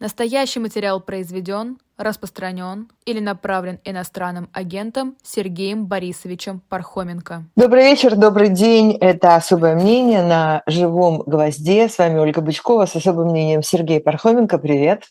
[0.00, 7.44] Настоящий материал произведен, распространен или направлен иностранным агентом Сергеем Борисовичем Пархоменко.
[7.54, 8.96] Добрый вечер, добрый день.
[8.98, 11.86] Это «Особое мнение» на живом гвозде.
[11.86, 14.56] С вами Ольга Бычкова с особым мнением Сергей Пархоменко.
[14.56, 15.04] Привет.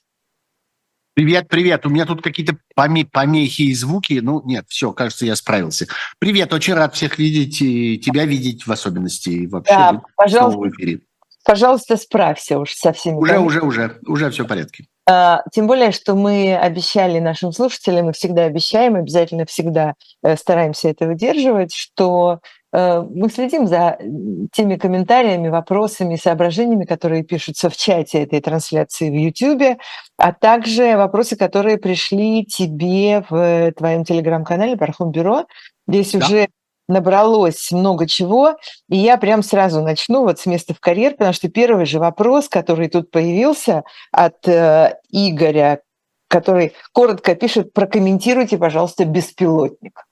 [1.13, 1.85] Привет, привет.
[1.85, 4.19] У меня тут какие-то поме- помехи и звуки.
[4.23, 5.85] Ну, нет, все, кажется, я справился.
[6.17, 9.29] Привет, очень рад всех видеть и тебя видеть в особенности.
[9.29, 11.01] И вообще Да, пожалуйста, в эфире.
[11.49, 13.15] Пожалуйста, справься уж со всеми.
[13.15, 14.85] Уже, уже, уже, уже все в порядке.
[15.09, 20.89] А, Тем более, что мы обещали нашим слушателям, и всегда обещаем, обязательно всегда э, стараемся
[20.89, 22.41] это выдерживать, что
[22.71, 29.09] э, мы следим за м, теми комментариями, вопросами, соображениями, которые пишутся в чате этой трансляции
[29.09, 29.79] в YouTube,
[30.17, 35.45] а также вопросы, которые пришли тебе в твоем телеграм-канале Пархом Бюро.
[35.87, 36.19] Здесь Да.
[36.19, 36.47] уже
[36.89, 38.57] набралось много чего,
[38.89, 42.49] и я прям сразу начну вот с места в карьер, потому что первый же вопрос,
[42.49, 45.81] который тут появился от э, Игоря,
[46.27, 50.05] который коротко пишет, прокомментируйте, пожалуйста, беспилотник.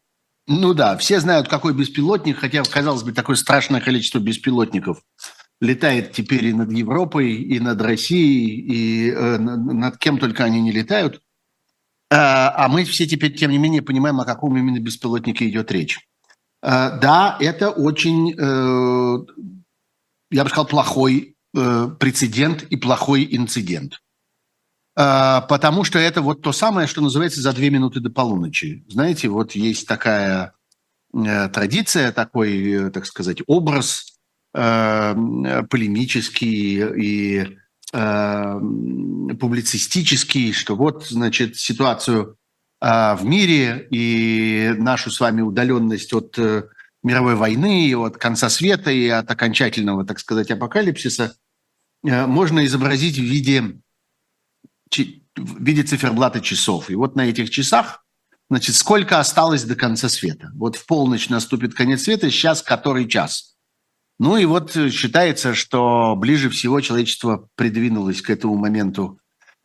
[0.48, 5.02] Ну да, все знают, какой беспилотник, хотя, казалось бы, такое страшное количество беспилотников
[5.60, 10.72] летает теперь и над Европой, и над Россией, и э, над кем только они не
[10.72, 11.22] летают.
[12.10, 16.00] А, а мы все теперь, тем не менее, понимаем, о каком именно беспилотнике идет речь.
[16.68, 19.18] Э, Да, это очень, э,
[20.32, 24.02] я бы сказал, плохой э, прецедент и плохой инцидент.
[24.95, 28.84] Потому что это вот то самое, что называется за две минуты до полуночи.
[28.88, 30.54] Знаете, вот есть такая
[31.14, 34.18] традиция, такой, так сказать, образ
[34.52, 35.70] полемический
[37.00, 37.58] и
[39.40, 42.38] публицистический, что вот, значит, ситуацию
[42.80, 46.64] в мире и нашу с вами удаленность от э,
[47.03, 51.36] мировой войны, и от конца света и от окончательного, так сказать, апокалипсиса
[52.03, 53.80] э, можно изобразить в виде,
[54.92, 56.89] в виде циферблата часов.
[56.89, 58.05] И вот на этих часах,
[58.50, 60.52] значит, сколько осталось до конца света.
[60.53, 63.55] Вот в полночь наступит конец света, сейчас который час.
[64.20, 69.20] Ну и вот э, считается, что ближе всего человечество придвинулось к этому моменту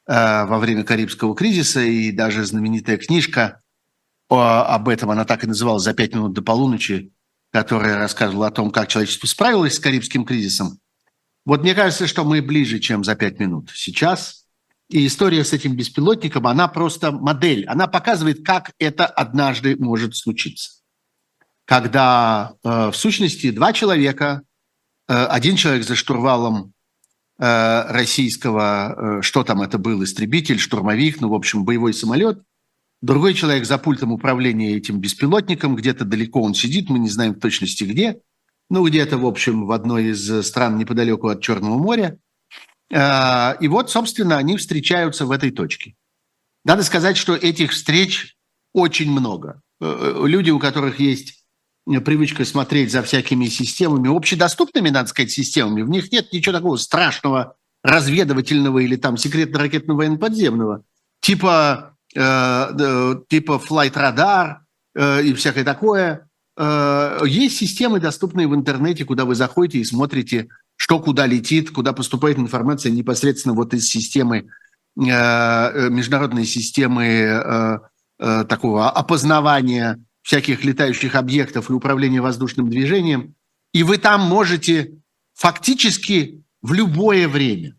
[0.07, 3.61] во время Карибского кризиса, и даже знаменитая книжка
[4.29, 7.13] об этом, она так и называлась «За пять минут до полуночи»,
[7.53, 10.79] которая рассказывала о том, как человечество справилось с Карибским кризисом.
[11.45, 14.47] Вот мне кажется, что мы ближе, чем за пять минут сейчас.
[14.89, 17.65] И история с этим беспилотником, она просто модель.
[17.67, 20.83] Она показывает, как это однажды может случиться.
[21.65, 24.43] Когда э, в сущности два человека,
[25.09, 26.82] э, один человек за штурвалом э,
[27.45, 32.43] российского, э, что там это был, истребитель, штурмовик, ну, в общем, боевой самолет.
[33.01, 37.41] Другой человек за пультом управления этим беспилотником, где-то далеко он сидит, мы не знаем в
[37.41, 38.21] точности где,
[38.71, 42.19] ну, где-то, в общем, в одной из стран неподалеку от Черного моря.
[42.91, 45.95] Э, И вот, собственно, они встречаются в этой точке.
[46.65, 48.37] Надо сказать, что этих встреч
[48.73, 49.63] очень много.
[49.81, 51.42] Э, Люди, у которых есть
[51.87, 57.57] привычка смотреть за всякими системами, общедоступными, надо сказать, системами, в них нет ничего такого страшного,
[57.83, 60.85] разведывательного или там секретно-ракетного военно-подземного,
[61.21, 64.57] типа, э, э, типа Flight Radar
[64.95, 66.29] э, и всякое такое.
[66.57, 71.93] Э, есть системы, доступные в интернете, куда вы заходите и смотрите, что куда летит, куда
[71.93, 74.47] поступает информация непосредственно вот из системы,
[74.97, 77.79] э, э, международной системы э,
[78.21, 83.35] э, такого опознавания всяких летающих объектов и управления воздушным движением,
[83.73, 84.99] и вы там можете
[85.35, 87.77] фактически в любое время,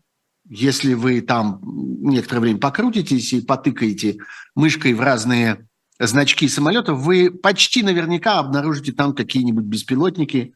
[0.48, 4.18] если вы там некоторое время покрутитесь и потыкаете
[4.54, 5.66] мышкой в разные
[5.98, 10.54] значки самолетов, вы почти наверняка обнаружите там какие-нибудь беспилотники,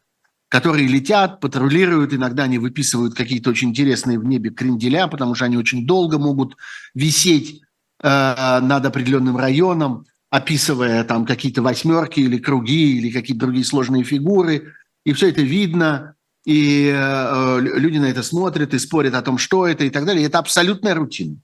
[0.48, 5.56] которые летят, патрулируют, иногда они выписывают какие-то очень интересные в небе кренделя, потому что они
[5.56, 6.56] очень долго могут
[6.94, 7.62] висеть
[8.02, 14.74] э, над определенным районом, описывая там какие-то восьмерки или круги или какие-то другие сложные фигуры,
[15.04, 19.66] и все это видно, и э, люди на это смотрят и спорят о том, что
[19.66, 20.26] это и так далее.
[20.26, 21.36] Это абсолютная рутина.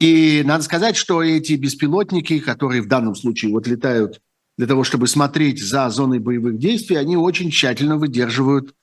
[0.00, 4.20] И надо сказать, что эти беспилотники, которые в данном случае вот летают
[4.58, 8.74] для того, чтобы смотреть за зоной боевых действий, они очень тщательно выдерживают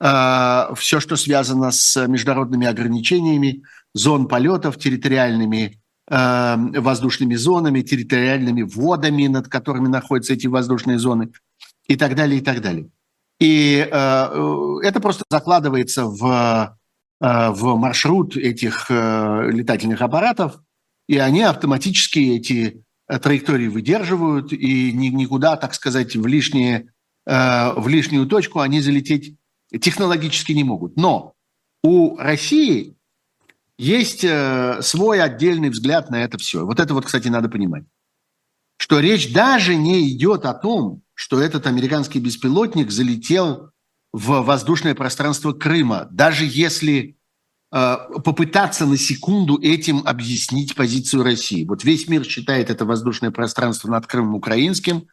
[0.00, 3.62] э, все, что связано с международными ограничениями
[3.94, 11.32] зон полетов, территориальными воздушными зонами, территориальными водами, над которыми находятся эти воздушные зоны
[11.88, 12.88] и так далее, и так далее.
[13.38, 16.78] И э, э, это просто закладывается в,
[17.20, 20.60] э, в маршрут этих летательных аппаратов,
[21.08, 26.92] и они автоматически эти траектории выдерживают, и ни- никуда, так сказать, в, лишние,
[27.24, 29.36] в лишнюю точку они залететь
[29.80, 30.96] технологически не могут.
[30.96, 31.34] Но
[31.84, 32.95] у России
[33.78, 36.64] есть э, свой отдельный взгляд на это все.
[36.64, 37.84] Вот это вот, кстати, надо понимать.
[38.78, 43.70] Что речь даже не идет о том, что этот американский беспилотник залетел
[44.12, 47.16] в воздушное пространство Крыма, даже если
[47.72, 51.64] э, попытаться на секунду этим объяснить позицию России.
[51.64, 55.06] Вот весь мир считает это воздушное пространство над Крымом украинским,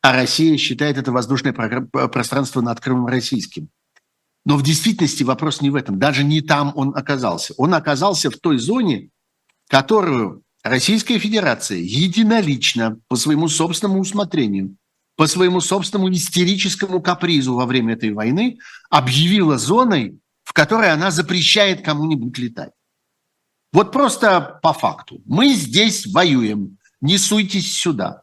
[0.00, 3.68] а Россия считает это воздушное пространство над Крымом российским.
[4.46, 5.98] Но в действительности вопрос не в этом.
[5.98, 7.52] Даже не там он оказался.
[7.58, 9.10] Он оказался в той зоне,
[9.68, 14.76] которую Российская Федерация единолично, по своему собственному усмотрению,
[15.16, 18.58] по своему собственному истерическому капризу во время этой войны
[18.88, 22.70] объявила зоной, в которой она запрещает кому-нибудь летать.
[23.72, 25.20] Вот просто по факту.
[25.26, 28.22] Мы здесь воюем, не суйтесь сюда.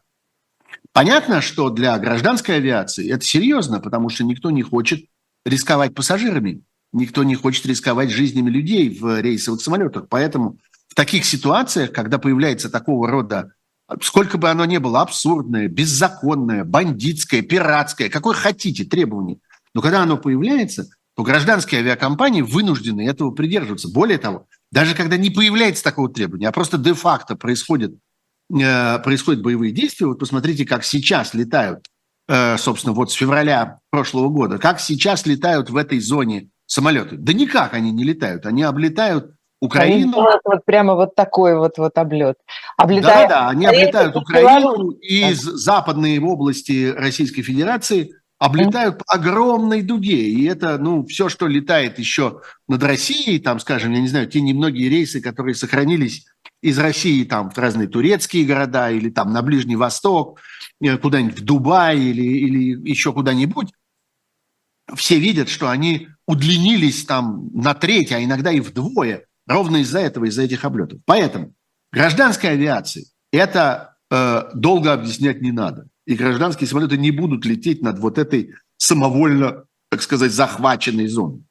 [0.92, 5.04] Понятно, что для гражданской авиации это серьезно, потому что никто не хочет
[5.44, 6.62] рисковать пассажирами.
[6.92, 10.06] Никто не хочет рисковать жизнями людей в рейсовых самолетах.
[10.08, 10.58] Поэтому
[10.88, 13.52] в таких ситуациях, когда появляется такого рода,
[14.00, 19.38] сколько бы оно ни было абсурдное, беззаконное, бандитское, пиратское, какое хотите требование,
[19.74, 23.88] но когда оно появляется, то гражданские авиакомпании вынуждены этого придерживаться.
[23.88, 27.92] Более того, даже когда не появляется такого требования, а просто де-факто происходят,
[28.52, 31.86] э, происходят боевые действия, вот посмотрите, как сейчас летают
[32.28, 37.16] собственно, вот с февраля прошлого года, как сейчас летают в этой зоне самолеты?
[37.16, 40.18] Да никак они не летают, они облетают Украину.
[40.18, 42.36] Они вот прямо вот такой вот, вот облет.
[42.76, 50.28] Облетают, да, да, они облетают Украину из западной области Российской Федерации, облетают по огромной дуге.
[50.28, 54.40] И это, ну, все, что летает еще над Россией, там, скажем, я не знаю, те
[54.40, 56.26] немногие рейсы, которые сохранились
[56.62, 60.40] из России там в разные турецкие города или там на Ближний Восток–
[60.84, 63.72] Э, куда-нибудь в Дубай или, или еще куда-нибудь,
[64.94, 70.26] все видят, что они удлинились там на треть, а иногда и вдвое, ровно из-за этого,
[70.26, 71.00] из-за этих облетов.
[71.06, 71.54] Поэтому
[71.92, 75.88] гражданской авиации это э, долго объяснять не надо.
[76.06, 81.44] И гражданские самолеты не будут лететь над вот этой самовольно, так сказать, захваченной зоной.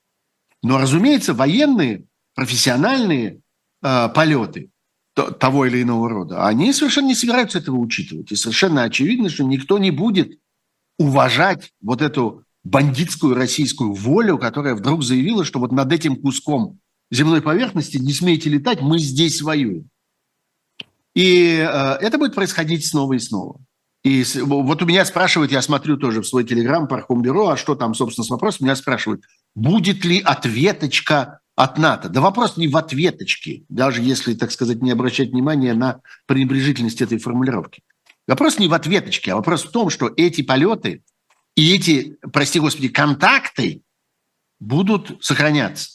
[0.61, 2.05] Но, разумеется, военные,
[2.35, 3.41] профессиональные
[3.81, 4.69] э, полеты
[5.13, 8.31] того или иного рода, они совершенно не собираются этого учитывать.
[8.31, 10.39] И совершенно очевидно, что никто не будет
[10.97, 16.79] уважать вот эту бандитскую российскую волю, которая вдруг заявила, что вот над этим куском
[17.11, 19.89] земной поверхности не смейте летать, мы здесь воюем.
[21.13, 23.59] И э, это будет происходить снова и снова.
[24.03, 27.93] И вот у меня спрашивают, я смотрю тоже в свой телеграм Пархомбюро, а что там,
[27.93, 29.23] собственно, с вопросом, меня спрашивают,
[29.55, 32.09] будет ли ответочка от НАТО.
[32.09, 37.17] Да вопрос не в ответочке, даже если, так сказать, не обращать внимания на пренебрежительность этой
[37.17, 37.81] формулировки.
[38.27, 41.03] Вопрос не в ответочке, а вопрос в том, что эти полеты
[41.55, 43.83] и эти, прости господи, контакты
[44.59, 45.89] будут сохраняться.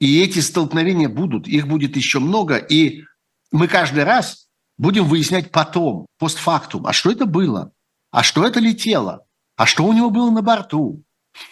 [0.00, 3.04] И эти столкновения будут, их будет еще много, и
[3.52, 4.43] мы каждый раз
[4.78, 7.72] будем выяснять потом, постфактум, а что это было,
[8.10, 9.26] а что это летело,
[9.56, 11.04] а что у него было на борту,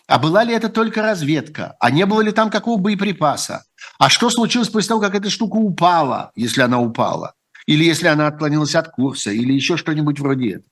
[0.06, 1.76] а была ли это только разведка?
[1.80, 3.64] А не было ли там какого боеприпаса?
[3.98, 7.34] А что случилось после того, как эта штука упала, если она упала?
[7.66, 9.30] Или если она отклонилась от курса?
[9.30, 10.70] Или еще что-нибудь вроде этого?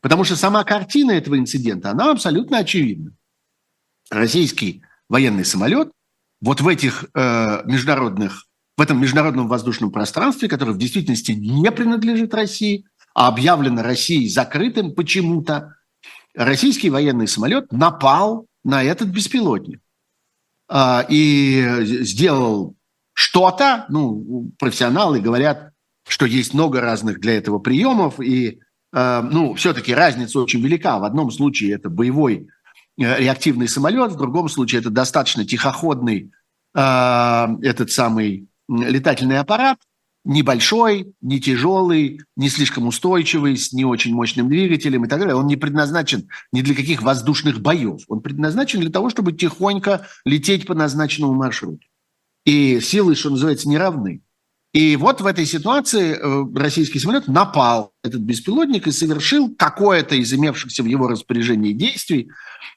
[0.00, 3.12] Потому что сама картина этого инцидента, она абсолютно очевидна.
[4.10, 5.90] Российский военный самолет
[6.40, 12.34] вот в этих э, международных, в этом международном воздушном пространстве, которое в действительности не принадлежит
[12.34, 15.76] России, а объявлено Россией закрытым почему-то,
[16.34, 19.80] российский военный самолет напал на этот беспилотник
[20.68, 21.64] а, и
[22.02, 22.74] сделал
[23.14, 25.70] что-то, ну, профессионалы говорят,
[26.06, 28.60] что есть много разных для этого приемов, и,
[28.92, 30.98] а, ну, все-таки разница очень велика.
[30.98, 32.48] В одном случае это боевой
[32.98, 36.30] э, реактивный самолет, в другом случае это достаточно тихоходный
[36.74, 39.78] а, этот самый летательный аппарат,
[40.26, 45.36] небольшой, не тяжелый, не слишком устойчивый, с не очень мощным двигателем и так далее.
[45.36, 48.02] Он не предназначен ни для каких воздушных боев.
[48.08, 51.86] Он предназначен для того, чтобы тихонько лететь по назначенному маршруту.
[52.44, 54.20] И силы, что называется, не равны.
[54.72, 60.32] И вот в этой ситуации э, российский самолет напал этот беспилотник и совершил какое-то из
[60.34, 62.30] имевшихся в его распоряжении действий.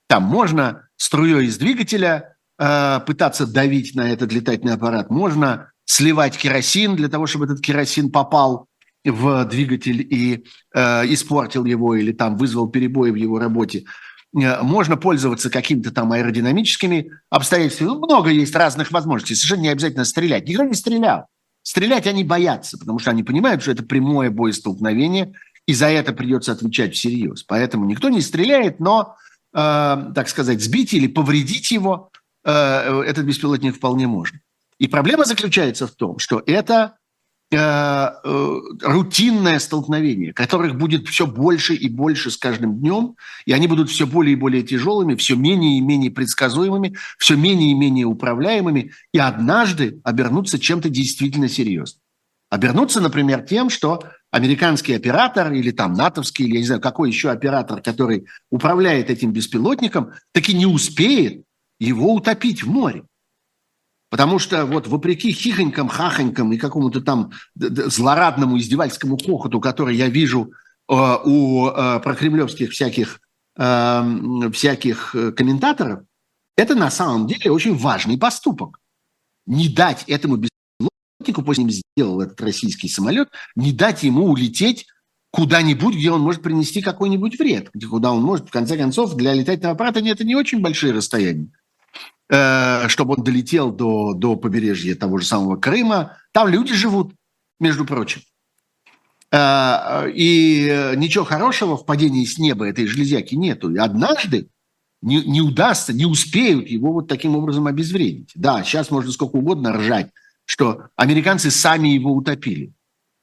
[0.08, 6.96] Там можно струей из двигателя э, пытаться давить на этот летательный аппарат, можно сливать керосин
[6.96, 8.68] для того, чтобы этот керосин попал
[9.04, 13.86] в двигатель и э, испортил его или там вызвал перебои в его работе.
[14.40, 17.88] Э, можно пользоваться какими-то там аэродинамическими обстоятельствами.
[17.88, 19.34] Ну, много есть разных возможностей.
[19.34, 20.48] Совершенно не обязательно стрелять.
[20.48, 21.26] Никто не стрелял.
[21.64, 25.34] Стрелять они боятся, потому что они понимают, что это прямое боестолкновение,
[25.66, 27.42] и за это придется отвечать всерьез.
[27.44, 29.16] Поэтому никто не стреляет, но,
[29.54, 29.58] э,
[30.14, 32.12] так сказать, сбить или повредить его
[32.46, 32.52] э,
[33.08, 34.40] этот беспилотник вполне можно.
[34.80, 36.96] И проблема заключается в том, что это
[37.52, 43.68] э, э, рутинное столкновение, которых будет все больше и больше с каждым днем, и они
[43.68, 48.06] будут все более и более тяжелыми, все менее и менее предсказуемыми, все менее и менее
[48.06, 52.02] управляемыми, и однажды обернутся чем-то действительно серьезным.
[52.50, 57.30] Обернуться, например, тем, что американский оператор или там натовский, или я не знаю, какой еще
[57.30, 61.44] оператор, который управляет этим беспилотником, таки не успеет
[61.80, 63.04] его утопить в море.
[64.10, 70.52] Потому что вот вопреки хихонькам, хахонькам и какому-то там злорадному издевательскому хохоту, который я вижу
[70.90, 73.20] э, у э, прокремлевских всяких,
[73.58, 76.02] э, всяких э, комментаторов,
[76.58, 78.80] это на самом деле очень важный поступок.
[79.46, 84.88] Не дать этому беспилотнику, после ним сделал этот российский самолет, не дать ему улететь
[85.32, 89.34] куда-нибудь, где он может принести какой-нибудь вред, где куда он может, в конце концов, для
[89.34, 91.52] летательного аппарата это не очень большие расстояния.
[92.32, 96.18] Э, чтобы он долетел до, до побережья того же самого Крыма.
[96.32, 97.16] Там люди живут,
[97.60, 98.22] между прочим.
[99.32, 103.74] Э, и ничего хорошего в падении с неба этой железяки нету.
[103.74, 104.50] И однажды
[105.02, 108.32] не, не удастся, не успеют его вот таким образом обезвредить.
[108.36, 110.12] Да, сейчас можно сколько угодно ржать,
[110.46, 112.74] что американцы сами его утопили.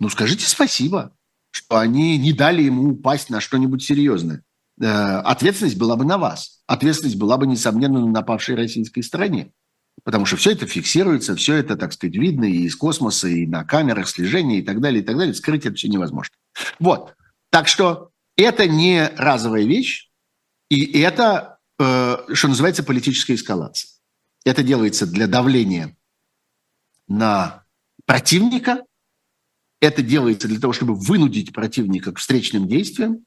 [0.01, 1.13] Ну, скажите спасибо,
[1.53, 4.43] что они не дали ему упасть на что-нибудь серьезное.
[4.81, 6.63] Э, ответственность была бы на вас.
[6.67, 9.53] Ответственность была бы, несомненно, на напавшей российской стороне.
[10.05, 13.65] Потому что все это фиксируется, все это, так сказать, видно и из космоса, и на
[13.65, 15.35] камерах слежения, и так далее, и так далее.
[15.35, 16.35] Скрыть это все невозможно.
[16.79, 17.15] Вот.
[17.51, 20.11] Так что это не разовая вещь,
[20.69, 23.91] и это, э, что называется, политическая эскалация.
[24.45, 25.97] Это делается для давления
[27.09, 27.65] на
[28.05, 28.83] противника,
[29.81, 33.25] это делается для того, чтобы вынудить противника к встречным действиям,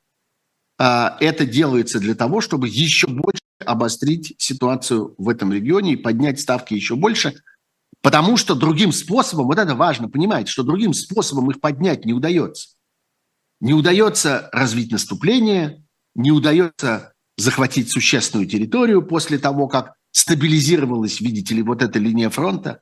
[0.79, 6.74] это делается для того, чтобы еще больше обострить ситуацию в этом регионе и поднять ставки
[6.74, 7.36] еще больше,
[8.01, 12.69] потому что другим способом, вот это важно понимать, что другим способом их поднять не удается.
[13.59, 15.83] Не удается развить наступление,
[16.15, 22.81] не удается захватить существенную территорию после того, как стабилизировалась, видите ли, вот эта линия фронта.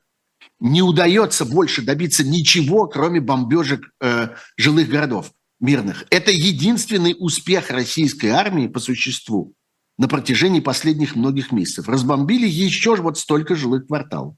[0.60, 6.04] Не удается больше добиться ничего, кроме бомбежек э, жилых городов мирных.
[6.10, 9.54] Это единственный успех российской армии по существу
[9.96, 11.88] на протяжении последних многих месяцев.
[11.88, 14.34] Разбомбили еще вот столько жилых кварталов.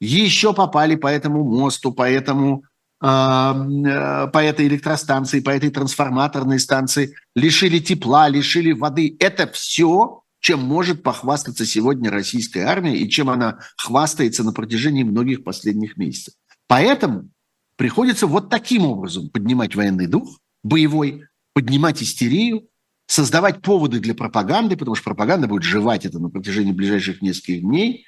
[0.00, 2.64] Еще попали по этому мосту, по этому
[3.04, 9.16] а, э, по этой электростанции, по этой трансформаторной станции, лишили тепла, лишили воды.
[9.18, 15.42] Это все, чем может похвастаться сегодня российская армия и чем она хвастается на протяжении многих
[15.42, 16.34] последних месяцев.
[16.68, 17.28] Поэтому
[17.74, 22.68] приходится вот таким образом поднимать военный дух, боевой, поднимать истерию,
[23.06, 28.06] создавать поводы для пропаганды, потому что пропаганда будет жевать это на протяжении ближайших нескольких дней.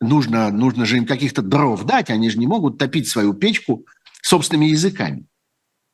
[0.00, 3.86] Нужно, нужно же им каких-то дров дать, они же не могут топить свою печку
[4.22, 5.26] собственными языками.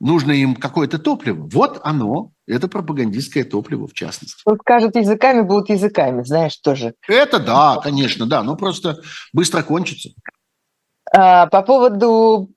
[0.00, 1.48] Нужно им какое-то топливо.
[1.52, 4.42] Вот оно, это пропагандистское топливо в частности.
[4.44, 6.94] Вот скажут, языками будут языками, знаешь, тоже.
[7.06, 9.00] Это да, конечно, да, но просто
[9.32, 10.10] быстро кончится.
[11.14, 12.48] А, по поводу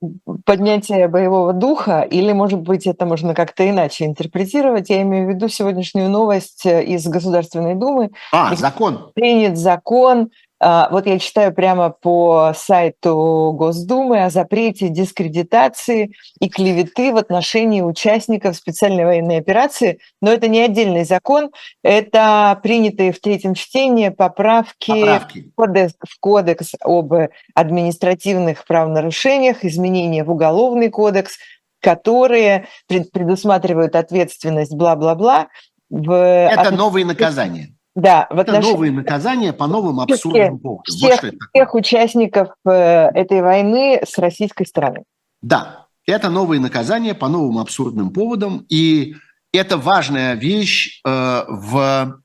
[0.45, 5.50] поднятия боевого духа, или, может быть, это можно как-то иначе интерпретировать, я имею в виду
[5.50, 8.12] сегодняшнюю новость из Государственной Думы.
[8.31, 9.12] А, закон.
[9.13, 17.17] Принят закон вот я читаю прямо по сайту Госдумы о запрете дискредитации и клеветы в
[17.17, 20.00] отношении участников специальной военной операции.
[20.21, 21.51] Но это не отдельный закон,
[21.83, 25.51] это принятые в третьем чтении поправки, поправки.
[25.51, 27.13] В, кодекс, в кодекс об
[27.53, 31.38] административных правонарушениях, изменения в уголовный кодекс,
[31.81, 35.50] которые предусматривают ответственность бла-бла-бла.
[35.89, 36.12] В...
[36.12, 37.75] Это новые наказания.
[37.95, 38.67] Да, в отношении...
[38.67, 40.83] Это новые наказания по новым абсурдным поводам.
[40.85, 45.05] Всех, вот всех участников э, этой войны с российской стороны.
[45.41, 48.65] Да, это новые наказания по новым абсурдным поводам.
[48.67, 49.15] И
[49.53, 51.09] это важная вещь э,
[51.47, 52.21] в,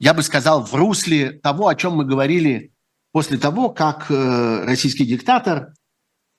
[0.00, 2.72] я бы сказал, в русле того, о чем мы говорили
[3.12, 5.74] после того, как э, российский диктатор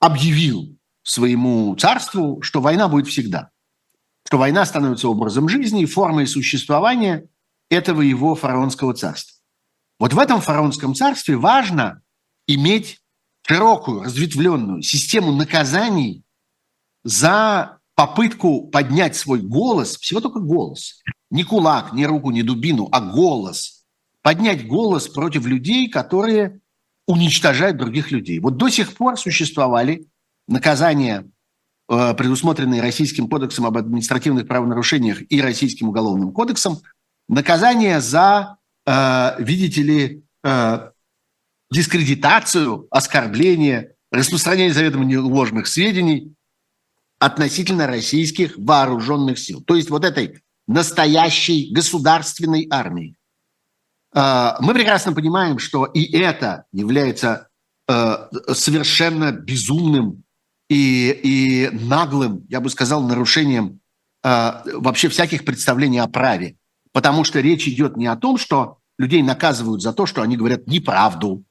[0.01, 3.51] объявил своему царству, что война будет всегда.
[4.27, 7.23] Что война становится образом жизни, формой существования–
[7.69, 9.37] этого его фараонского царства.
[9.99, 12.01] Вот в этом фараонском царстве важно
[12.47, 12.99] иметь
[13.45, 16.23] широкую, разветвленную систему наказаний
[17.03, 23.01] за попытку поднять свой голос, всего только голос, не кулак, не руку, не дубину, а
[23.01, 23.85] голос,
[24.21, 26.61] поднять голос против людей, которые
[27.07, 28.39] уничтожают других людей.
[28.39, 30.05] Вот до сих пор существовали
[30.47, 31.29] наказания,
[31.89, 36.79] э, предусмотренные Российским кодексом об административных правонарушениях и Российским уголовным кодексом,
[37.29, 40.89] наказание за, э, видите ли, э,
[41.71, 46.33] дискредитацию, оскорбление, распространение заведомо ложных сведений
[47.19, 49.61] относительно российских вооруженных сил.
[49.61, 53.15] То есть вот этой настоящей государственной армии.
[54.13, 57.49] А, мы прекрасно понимаем, что и это является
[57.87, 60.23] э, совершенно безумным
[60.69, 63.81] и, и наглым, я бы сказал, нарушением
[64.23, 66.58] э, вообще всяких представлений о праве.
[66.99, 70.67] Потому что речь идет не о том, что людей наказывают за то, что они говорят
[70.67, 71.45] неправду,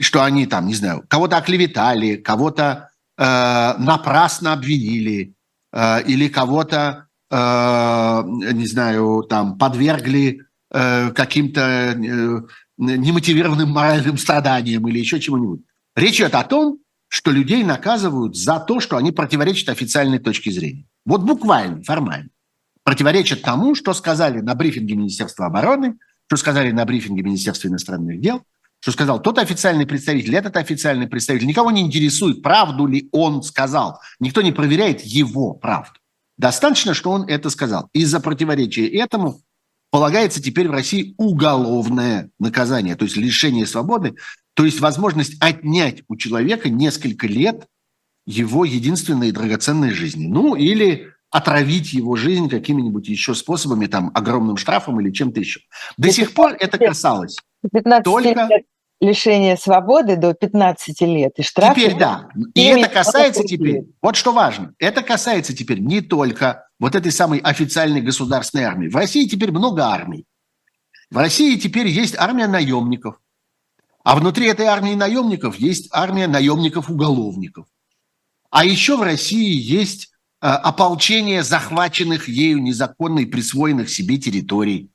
[0.00, 5.34] что они там, не знаю, кого-то оклеветали, кого-то э, напрасно обвинили
[5.72, 11.96] э, или кого-то, э, не знаю, там подвергли э, каким-то э,
[12.76, 15.62] немотивированным моральным страданиям или еще чему-нибудь.
[15.96, 16.78] Речь идет о том,
[17.08, 20.84] что людей наказывают за то, что они противоречат официальной точке зрения.
[21.04, 22.28] Вот буквально, формально.
[22.86, 28.44] Противоречат тому, что сказали на брифинге Министерства обороны, что сказали на брифинге Министерства иностранных дел,
[28.78, 31.48] что сказал тот официальный представитель, этот официальный представитель.
[31.48, 33.98] Никого не интересует, правду ли он сказал.
[34.20, 35.98] Никто не проверяет его правду.
[36.38, 37.88] Достаточно, что он это сказал.
[37.92, 39.40] Из-за противоречия этому
[39.90, 44.14] полагается теперь в России уголовное наказание, то есть лишение свободы,
[44.54, 47.66] то есть возможность отнять у человека несколько лет
[48.26, 50.28] его единственной драгоценной жизни.
[50.28, 55.60] Ну, или отравить его жизнь какими-нибудь еще способами, там, огромным штрафом или чем-то еще.
[55.98, 57.36] До сих пор это касалось
[57.70, 58.28] 15 только...
[58.28, 58.62] лет
[58.98, 61.74] лишения свободы до 15 лет и штраф.
[61.74, 62.30] Теперь да.
[62.54, 67.40] И это касается теперь, вот что важно, это касается теперь не только вот этой самой
[67.40, 68.88] официальной государственной армии.
[68.88, 70.24] В России теперь много армий.
[71.10, 73.20] В России теперь есть армия наемников.
[74.02, 77.66] А внутри этой армии наемников есть армия наемников-уголовников.
[78.50, 80.15] А еще в России есть
[80.54, 84.90] ополчение захваченных ею незаконно и присвоенных себе территорий.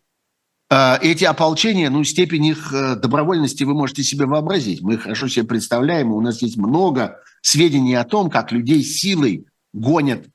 [0.70, 4.82] Э, эти ополчения, ну, степень их э, добровольности вы можете себе вообразить.
[4.82, 10.26] Мы хорошо себе представляем, у нас есть много сведений о том, как людей силой гонят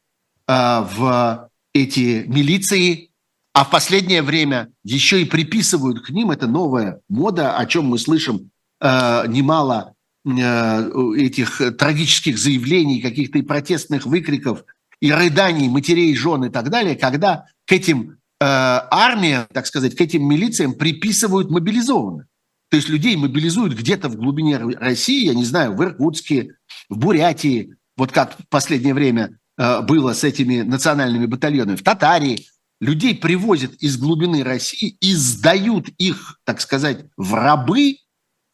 [0.48, 3.10] в эти милиции,
[3.52, 7.98] а в последнее время еще и приписывают к ним, это новая мода, о чем мы
[7.98, 14.64] слышим немало этих трагических заявлений, каких-то и протестных выкриков–
[15.00, 20.00] и рыданий матерей, жен и так далее, когда к этим э, армиям, так сказать, к
[20.00, 22.26] этим милициям приписывают мобилизованных.
[22.70, 26.56] То есть людей мобилизуют где-то в глубине России, я не знаю, в Иркутске,
[26.88, 32.46] в Бурятии, вот как в последнее время э, было с этими национальными батальонами, в Татарии.
[32.80, 37.96] Людей привозят из глубины России и сдают их, так сказать, в рабы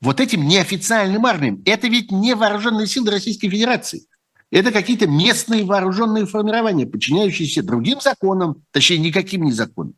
[0.00, 1.62] вот этим неофициальным армиям.
[1.64, 4.06] Это ведь не вооруженные силы Российской Федерации.
[4.52, 9.94] Это какие-то местные вооруженные формирования, подчиняющиеся другим законам, точнее, никаким не законам,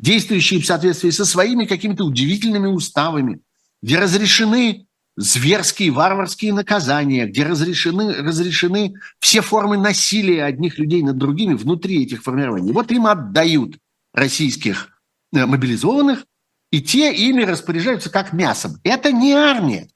[0.00, 3.40] действующие в соответствии со своими какими-то удивительными уставами,
[3.80, 11.54] где разрешены зверские, варварские наказания, где разрешены, разрешены все формы насилия одних людей над другими
[11.54, 12.72] внутри этих формирований.
[12.72, 13.78] Вот им отдают
[14.12, 14.88] российских
[15.32, 16.26] э, мобилизованных,
[16.72, 18.80] и те ими распоряжаются как мясом.
[18.82, 19.88] Это не армия.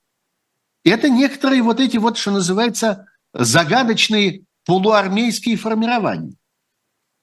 [0.85, 6.35] Это некоторые вот эти вот, что называется, загадочные полуармейские формирования.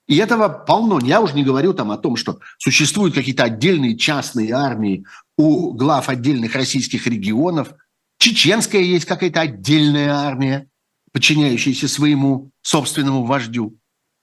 [0.06, 1.00] И этого полно.
[1.00, 5.04] Я уже не говорю там о том, что существуют какие-то отдельные частные армии
[5.36, 7.72] у глав отдельных российских регионов.
[8.18, 10.68] Чеченская есть какая-то отдельная армия,
[11.12, 13.78] подчиняющаяся своему собственному вождю.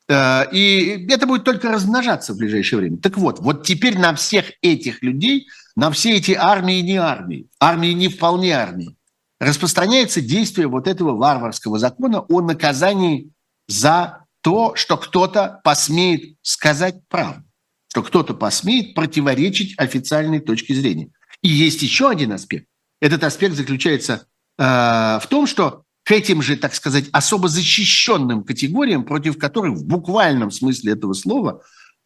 [0.07, 2.97] Э, и это будет только размножаться в ближайшее время.
[2.97, 7.93] Так вот, вот теперь на всех этих людей, на все эти армии не армии, армии
[7.93, 8.95] не вполне армии,
[9.41, 13.31] распространяется действие вот этого варварского закона о наказании
[13.67, 17.43] за то, что кто-то посмеет сказать правду,
[17.87, 21.09] что кто-то посмеет противоречить официальной точке зрения.
[21.41, 22.67] И есть еще один аспект.
[23.01, 24.27] Этот аспект заключается
[24.59, 29.85] э, в том, что к этим же, так сказать, особо защищенным категориям, против которых в
[29.85, 31.63] буквальном смысле этого слова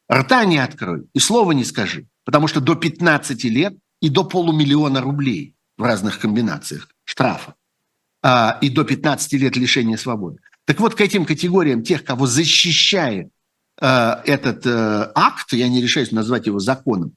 [0.10, 5.02] рта не открой и слова не скажи, потому что до 15 лет и до полумиллиона
[5.02, 7.56] рублей в разных комбинациях штрафа
[8.22, 10.40] а, и до 15 лет лишения свободы.
[10.66, 13.30] Так вот, к этим категориям тех, кого защищает
[13.80, 17.14] а, этот а, акт, я не решаюсь назвать его законом,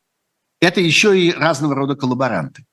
[0.61, 2.65] это еще и разного рода коллаборанты.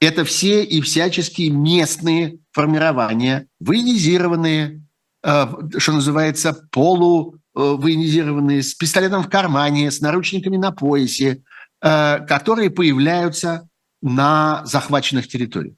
[0.00, 4.82] Это все и всяческие местные формирования, военизированные,
[5.22, 11.42] а, что называется, полувоенизированные, с пистолетом в кармане, с наручниками на поясе,
[11.80, 13.68] а, которые появляются
[14.02, 15.74] на захваченных территориях.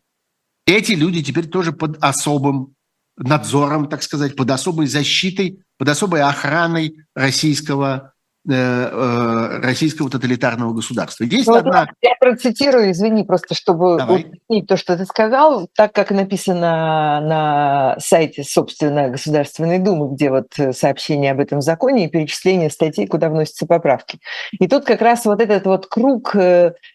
[0.69, 2.75] Эти люди теперь тоже под особым
[3.17, 8.13] надзором, так сказать, под особой защитой, под особой охраной российского
[8.49, 11.25] российского тоталитарного государства.
[11.25, 11.89] Есть ну, одна...
[12.03, 18.45] Я процитирую, извини, просто чтобы уточнить то, что ты сказал, так как написано на сайте,
[18.45, 24.19] собственно, Государственной Думы, где вот сообщение об этом законе и перечисление статей, куда вносятся поправки.
[24.53, 26.35] И тут как раз вот этот вот круг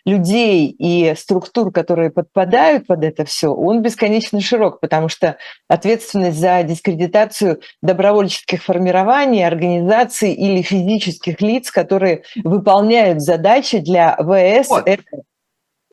[0.05, 5.37] людей и структур, которые подпадают под это все, он бесконечно широк, потому что
[5.67, 14.88] ответственность за дискредитацию добровольческих формирований, организаций или физических лиц, которые выполняют задачи для ВС, вот.
[14.88, 15.03] это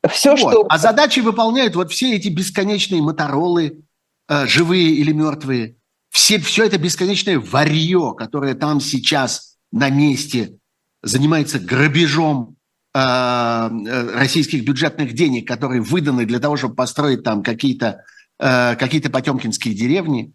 [0.09, 0.39] все, вот.
[0.39, 0.65] что...
[0.69, 3.83] А задачи выполняют вот все эти бесконечные моторолы,
[4.27, 5.75] э, живые или мертвые,
[6.09, 10.57] все, все это бесконечное варье, которое там сейчас на месте
[11.01, 12.57] занимается грабежом
[12.93, 18.03] э, э, российских бюджетных денег, которые выданы для того, чтобы построить там какие-то
[18.39, 20.33] э, какие потемкинские деревни,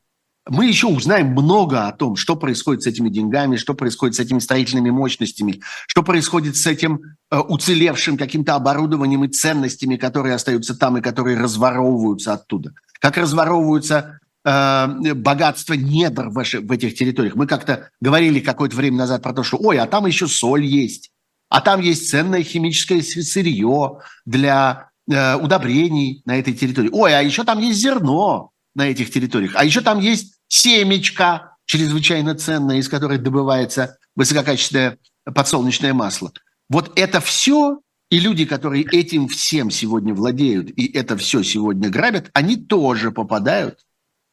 [0.49, 4.39] мы еще узнаем много о том, что происходит с этими деньгами, что происходит с этими
[4.39, 10.99] строительными мощностями, что происходит с этим э, уцелевшим каким-то оборудованием и ценностями, которые остаются там
[10.99, 12.75] и которые разворовываются оттуда.
[13.01, 17.35] Как разворовываются э, богатство недр в, этих территориях.
[17.35, 21.11] Мы как-то говорили какое-то время назад про то, что ой, а там еще соль есть,
[21.49, 26.91] а там есть ценное химическое сырье для э, удобрений на этой территории.
[26.93, 32.35] Ой, а еще там есть зерно на этих территориях, а еще там есть семечка, чрезвычайно
[32.35, 36.33] ценная, из которой добывается высококачественное подсолнечное масло.
[36.69, 37.81] Вот это все,
[38.11, 43.81] и люди, которые этим всем сегодня владеют, и это все сегодня грабят, они тоже попадают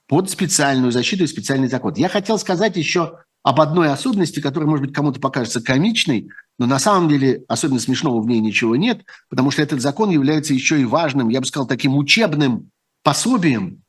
[0.07, 1.93] под специальную защиту и специальный закон.
[1.95, 6.79] Я хотел сказать еще об одной особенности, которая, может быть, кому-то покажется комичной, но на
[6.79, 10.85] самом деле особенно смешного в ней ничего нет, потому что этот закон является еще и
[10.85, 12.69] важным, я бы сказал, таким учебным
[13.03, 13.82] пособием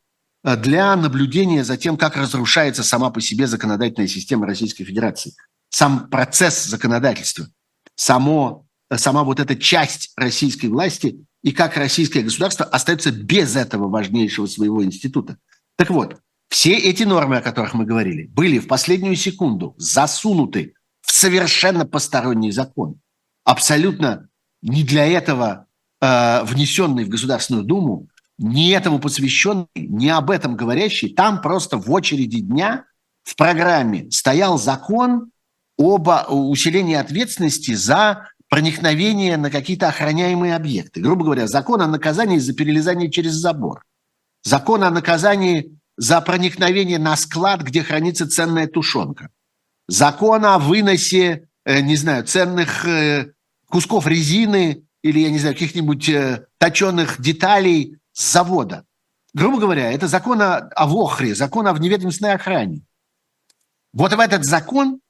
[0.44, 5.35] для наблюдения за тем, как разрушается сама по себе законодательная система Российской Федерации.
[5.70, 7.48] Сам процесс законодательства,
[7.96, 13.88] само, э, сама вот эта часть российской власти и как российское государство остается без этого
[13.88, 15.38] важнейшего своего института.
[15.76, 16.18] Так вот,
[16.50, 22.52] все эти нормы, о которых мы говорили, были в последнюю секунду засунуты в совершенно посторонний
[22.52, 23.00] закон,
[23.44, 24.28] абсолютно
[24.62, 25.66] не для этого
[26.00, 31.90] э, внесенный в Государственную Думу, не этому посвященный, не об этом говорящий, там просто в
[31.90, 32.85] очереди дня
[33.23, 35.31] в программе стоял закон
[35.79, 41.01] об усилении ответственности за проникновение на какие-то охраняемые объекты.
[41.01, 43.83] Грубо говоря, закон о наказании за перелезание через забор,
[44.42, 49.31] закон о наказании за проникновение на склад, где хранится ценная тушенка,
[49.88, 53.33] закон о выносе, э, не знаю, ценных э,
[53.68, 58.85] кусков резины или, я не знаю, каких-нибудь э, точенных деталей с завода.
[59.35, 62.83] Грубо говоря, это закон о, о ВОХРе, закон о вневедомственной охране.
[63.92, 65.00] Вот в этот закон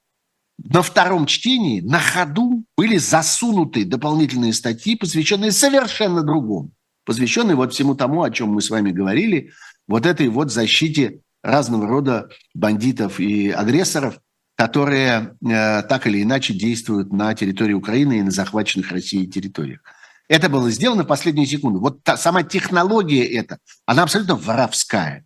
[0.57, 6.71] на втором чтении на ходу были засунуты дополнительные статьи, посвященные совершенно другому,
[7.05, 9.51] посвященные вот всему тому, о чем мы с вами говорили,
[9.87, 14.19] вот этой вот защите разного рода бандитов и агрессоров,
[14.55, 19.81] которые э, так или иначе действуют на территории Украины и на захваченных Россией территориях.
[20.27, 21.79] Это было сделано в последнюю секунду.
[21.79, 25.25] Вот та, сама технология эта, она абсолютно воровская.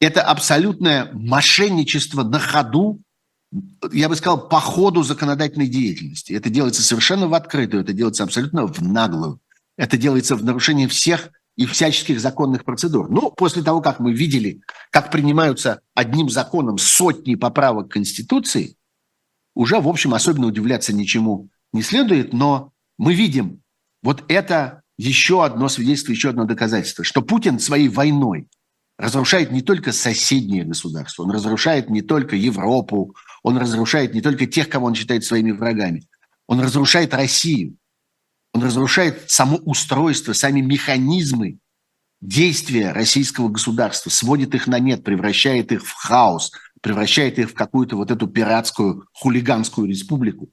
[0.00, 3.00] Это абсолютное мошенничество на ходу,
[3.92, 6.32] я бы сказал, по ходу законодательной деятельности.
[6.32, 9.40] Это делается совершенно в открытую, это делается абсолютно в наглую.
[9.78, 13.10] Это делается в нарушении всех и всяческих законных процедур.
[13.10, 18.76] Ну, после того, как мы видели, как принимаются одним законом сотни поправок Конституции,
[19.54, 23.61] уже, в общем, особенно удивляться ничему не следует, но мы видим,
[24.02, 28.48] вот это еще одно свидетельство, еще одно доказательство, что Путин своей войной
[28.98, 34.68] разрушает не только соседние государства, он разрушает не только Европу, он разрушает не только тех,
[34.68, 36.06] кого он считает своими врагами,
[36.46, 37.76] он разрушает Россию,
[38.52, 41.58] он разрушает само устройство, сами механизмы
[42.20, 47.96] действия российского государства, сводит их на нет, превращает их в хаос, превращает их в какую-то
[47.96, 50.48] вот эту пиратскую хулиганскую республику.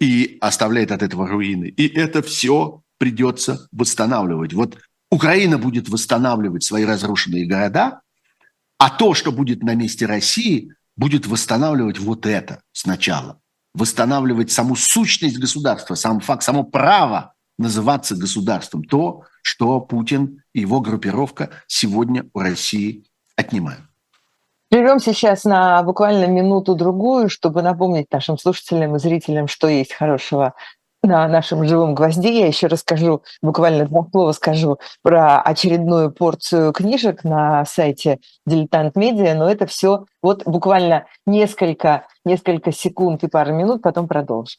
[0.00, 1.66] И оставляет от этого руины.
[1.66, 4.52] И это все придется восстанавливать.
[4.52, 4.78] Вот
[5.10, 8.02] Украина будет восстанавливать свои разрушенные города,
[8.78, 13.40] а то, что будет на месте России, будет восстанавливать вот это сначала.
[13.74, 18.84] Восстанавливать саму сущность государства, сам факт, само право называться государством.
[18.84, 23.04] То, что Путин и его группировка сегодня у России
[23.36, 23.87] отнимают.
[24.70, 30.54] Прервем сейчас на буквально минуту-другую, чтобы напомнить нашим слушателям и зрителям, что есть хорошего
[31.02, 32.40] на нашем живом гвозде.
[32.40, 39.34] Я еще расскажу, буквально два слова скажу про очередную порцию книжек на сайте Дилетант Медиа,
[39.34, 44.58] но это все вот буквально несколько, несколько секунд и пару минут, потом продолжим.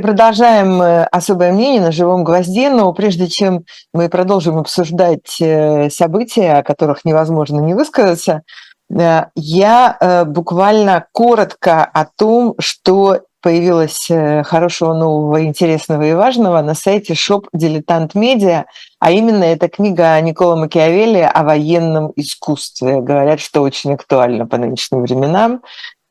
[0.00, 6.58] Продолжаем э, особое мнение на живом гвозде, но прежде чем мы продолжим обсуждать э, события,
[6.58, 8.42] о которых невозможно не высказаться,
[8.90, 14.08] э, я буквально коротко о том, что появилось
[14.44, 18.64] хорошего, нового, интересного и важного на сайте Shop Дилетант Медиа,
[18.98, 23.00] а именно эта книга Никола Макиавелли о военном искусстве.
[23.00, 25.62] Говорят, что очень актуально по нынешним временам.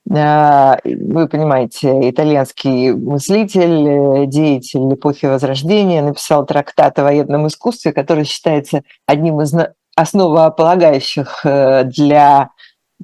[0.10, 8.24] А, вы понимаете, итальянский мыслитель, э, деятель эпохи Возрождения написал трактат о военном искусстве, который
[8.24, 9.54] считается одним из
[9.96, 12.52] основополагающих э, для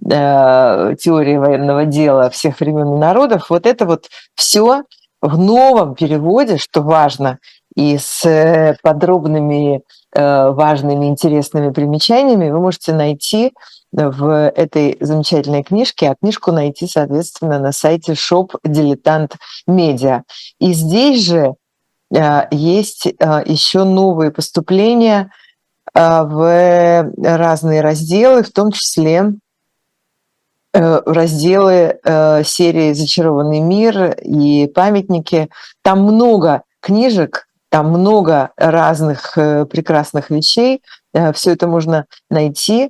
[0.10, 3.50] э, теории военного дела всех времен и народов.
[3.50, 4.84] Вот это вот все
[5.22, 7.40] в новом переводе, что важно,
[7.76, 9.82] и с подробными,
[10.14, 13.52] важными, интересными примечаниями вы можете найти
[13.94, 19.36] в этой замечательной книжке, а книжку найти, соответственно, на сайте shop Дилетант
[19.68, 20.24] Медиа.
[20.60, 21.54] И здесь же
[22.14, 23.12] э, есть э,
[23.46, 25.32] еще новые поступления
[25.94, 29.34] э, в разные разделы, в том числе
[30.76, 32.00] разделы
[32.44, 35.50] серии «Зачарованный мир» и «Памятники».
[35.84, 40.82] Там много книжек, там много разных прекрасных вещей.
[41.36, 42.90] Все это можно найти а,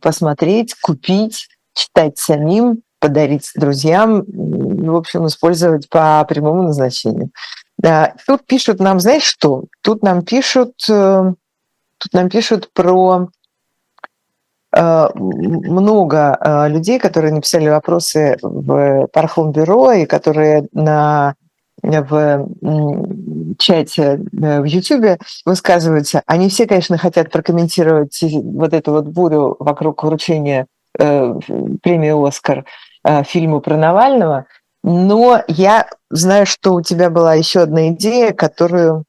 [0.00, 7.30] посмотреть, купить, читать самим, подарить друзьям, в общем, использовать по прямому назначению.
[8.26, 9.64] Тут пишут нам, знаешь что?
[9.82, 11.32] Тут нам пишут, э,
[11.98, 13.28] тут нам пишут про
[14.74, 21.34] э, много э, людей, которые написали вопросы в Пархом бюро и которые на
[21.84, 22.48] в
[23.58, 30.02] чате э, в Ютубе высказываются, они все, конечно, хотят прокомментировать вот эту вот бурю вокруг
[30.02, 30.66] вручения
[30.98, 31.34] э,
[31.82, 32.64] премии «Оскар»
[33.04, 34.46] э, фильму про Навального,
[34.82, 39.04] но я знаю, что у тебя была еще одна идея, которую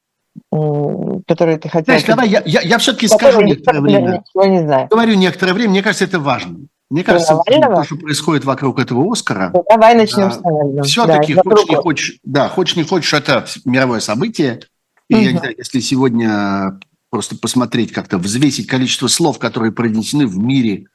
[0.52, 1.86] которую ты хотел...
[1.86, 4.24] Знаешь, давай я, я, я все-таки скажу некоторое время.
[4.36, 4.90] не знаю.
[4.90, 6.68] Говорю некоторое время, мне кажется, это важно.
[6.89, 10.84] Мне кажется, то, что происходит вокруг этого Оскара, ну, давай начнем с Навального.
[10.84, 14.62] Все-таки да, хочешь не хочешь, да, хочешь не хочешь, это мировое событие.
[15.10, 15.24] И угу.
[15.24, 20.86] я не знаю, если сегодня просто посмотреть как-то, взвесить количество слов, которые произнесены в мире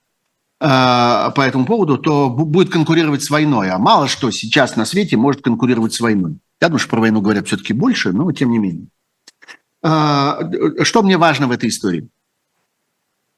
[0.61, 3.70] э, по этому поводу, то будет конкурировать с войной.
[3.70, 6.38] А мало что сейчас на свете может конкурировать с войной.
[6.61, 8.87] Я думаю, что про войну говорят все-таки больше, но тем не менее.
[9.83, 10.38] Э,
[10.83, 12.09] что мне важно в этой истории?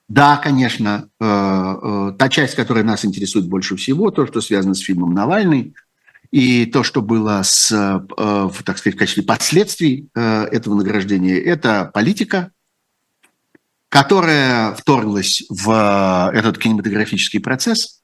[0.08, 4.80] Да, конечно, э, э, та часть, которая нас интересует больше всего, то, что связано с
[4.80, 5.74] фильмом «Навальный»,
[6.30, 12.52] и то, что было с, э, так сказать, в качестве последствий этого награждения, это политика,
[13.90, 18.00] которая вторглась в этот кинематографический процесс.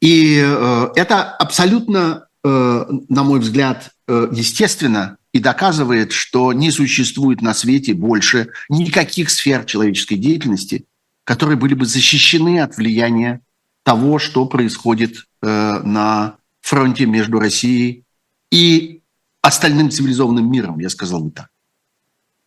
[0.00, 8.48] И это абсолютно, на мой взгляд, естественно, и доказывает, что не существует на свете больше
[8.70, 10.86] никаких сфер человеческой деятельности,
[11.24, 13.42] которые были бы защищены от влияния
[13.82, 18.04] того, что происходит э, на фронте между Россией
[18.50, 19.02] и
[19.42, 21.50] остальным цивилизованным миром, я сказал бы так.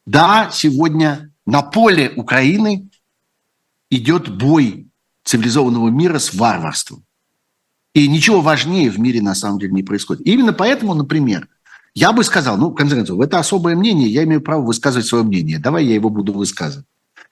[0.07, 2.89] Да, сегодня на поле Украины
[3.91, 4.87] идет бой
[5.25, 7.05] цивилизованного мира с варварством.
[7.93, 10.25] И ничего важнее в мире на самом деле не происходит.
[10.25, 11.47] И именно поэтому, например,
[11.99, 15.25] я бы сказал, ну, в конце концов, это особое мнение, я имею право высказывать свое
[15.25, 15.59] мнение.
[15.59, 16.85] Давай я его буду высказывать.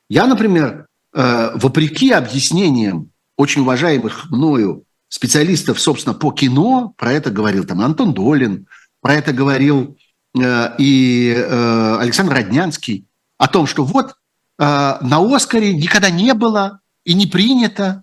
[0.09, 7.63] Я, например, э, вопреки объяснениям очень уважаемых мною специалистов, собственно, по кино, про это говорил
[7.63, 8.67] там Антон Долин,
[9.01, 9.97] про это говорил
[10.37, 13.05] э, и э, Александр Роднянский,
[13.37, 14.15] о том, что вот
[14.59, 18.01] на Оскаре никогда не было и не принято,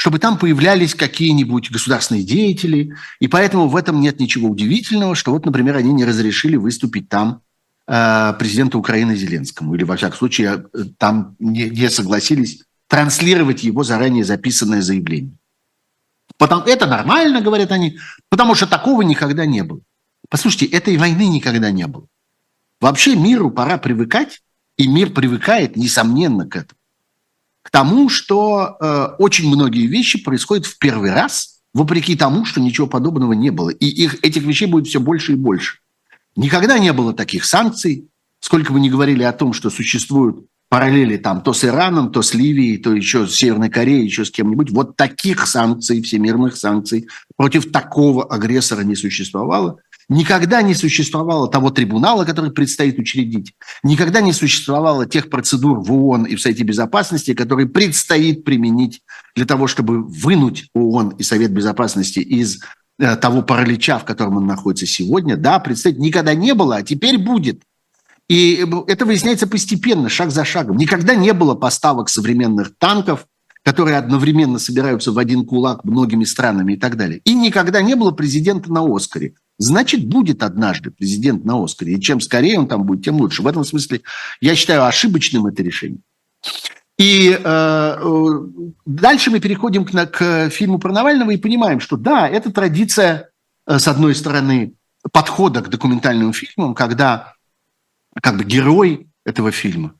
[0.00, 5.44] чтобы там появлялись какие-нибудь государственные деятели, и поэтому в этом нет ничего удивительного, что вот,
[5.44, 7.42] например, они не разрешили выступить там
[7.86, 13.82] э, президенту Украины Зеленскому, или, во всяком случае, э, там не, не согласились транслировать его
[13.84, 15.36] заранее записанное заявление.
[16.38, 17.98] Потому, это нормально, говорят они,
[18.30, 19.80] потому что такого никогда не было.
[20.30, 22.06] Послушайте, этой войны никогда не было.
[22.80, 24.40] Вообще миру пора привыкать,
[24.78, 26.79] и мир привыкает, несомненно, к этому.
[27.62, 32.86] К тому, что э, очень многие вещи происходят в первый раз, вопреки тому, что ничего
[32.86, 33.70] подобного не было.
[33.70, 35.78] И их, этих вещей будет все больше и больше.
[36.36, 38.08] Никогда не было таких санкций.
[38.40, 42.32] Сколько вы ни говорили о том, что существуют параллели там то с Ираном, то с
[42.32, 44.70] Ливией, то еще с Северной Кореей, еще с кем-нибудь.
[44.70, 49.78] Вот таких санкций, всемирных санкций против такого агрессора не существовало.
[50.10, 53.54] Никогда не существовало того трибунала, который предстоит учредить.
[53.84, 59.02] Никогда не существовало тех процедур в ООН и в Совете Безопасности, которые предстоит применить
[59.36, 62.60] для того, чтобы вынуть ООН и Совет Безопасности из
[62.98, 65.36] э, того паралича, в котором он находится сегодня.
[65.36, 67.62] Да, предстоит, никогда не было, а теперь будет.
[68.28, 70.76] И это выясняется постепенно, шаг за шагом.
[70.76, 73.26] Никогда не было поставок современных танков,
[73.62, 77.20] которые одновременно собираются в один кулак многими странами и так далее.
[77.24, 79.34] И никогда не было президента на Оскаре.
[79.60, 81.92] Значит, будет однажды президент на Оскаре.
[81.92, 83.42] И чем скорее он там будет, тем лучше.
[83.42, 84.00] В этом смысле
[84.40, 86.00] я считаю ошибочным это решение.
[86.96, 88.40] И э, э
[88.86, 93.28] дальше мы переходим к, к фильму про Навального и понимаем, что да, это традиция,
[93.66, 94.72] э, с одной стороны,
[95.12, 97.34] подхода к документальным фильмам, когда
[98.22, 99.92] как бы герой этого фильма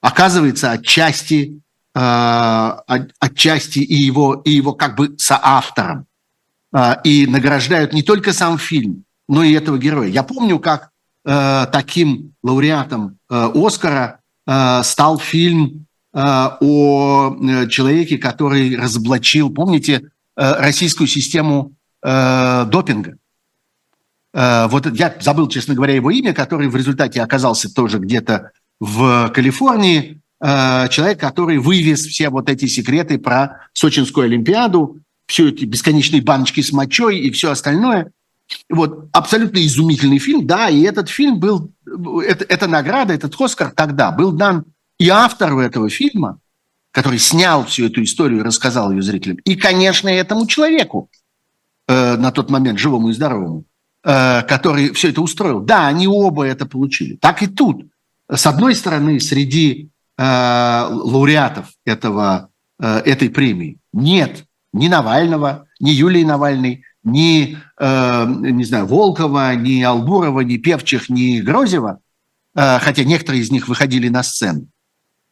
[0.00, 1.60] оказывается отчасти,
[1.92, 2.76] э,
[3.18, 6.06] отчасти и его, и его как бы соавтором.
[6.72, 10.08] Э, и награждают не только сам фильм, но и этого героя.
[10.08, 10.90] Я помню, как
[11.24, 20.10] э, таким лауреатом э, Оскара э, стал фильм э, о э, человеке, который разоблачил, помните,
[20.36, 23.16] э, российскую систему э, допинга.
[24.32, 29.30] Э, вот я забыл, честно говоря, его имя, который в результате оказался тоже где-то в
[29.34, 30.20] Калифорнии.
[30.40, 36.62] Э, человек, который вывез все вот эти секреты про Сочинскую Олимпиаду, все эти бесконечные баночки
[36.62, 38.12] с мочой и все остальное.
[38.70, 41.70] Вот, абсолютно изумительный фильм, да, и этот фильм был,
[42.24, 44.64] это, эта награда, этот Оскар тогда был дан
[44.98, 46.38] и автору этого фильма,
[46.90, 51.10] который снял всю эту историю и рассказал ее зрителям, и, конечно, этому человеку,
[51.86, 53.64] э, на тот момент живому и здоровому,
[54.04, 55.60] Э, который все это устроил.
[55.60, 57.16] Да, они оба это получили.
[57.16, 57.84] Так и тут.
[58.30, 66.24] С одной стороны, среди э, лауреатов этого, э, этой премии нет ни Навального, ни Юлии
[66.24, 72.00] Навальной, ни, э, не знаю, Волкова, ни Албурова, ни Певчих, ни Грозева,
[72.54, 74.66] э, хотя некоторые из них выходили на сцену.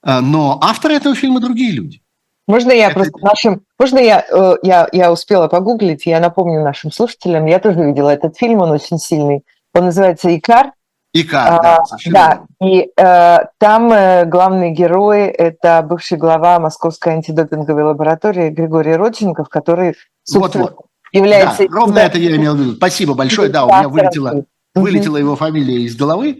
[0.05, 2.00] Э, но авторы этого фильма другие люди.
[2.46, 2.94] Можно я это...
[2.94, 3.62] просто нашим...
[3.79, 8.37] Можно я, э, я, я успела погуглить, я напомню нашим слушателям, я тоже видела этот
[8.37, 9.44] фильм, он очень сильный.
[9.74, 10.72] Он называется «Икар».
[11.12, 17.85] «Икар», а, да, Да, и э, там э, главный герой– это бывший глава Московской антидопинговой
[17.85, 20.86] лаборатории Григорий Родченков, который, собственно, вот, вот.
[21.16, 21.68] Является...
[21.68, 22.76] Да, ровно это я имел в виду.
[22.76, 26.38] Спасибо большое, да, у меня вылетела, вылетела его фамилия из головы.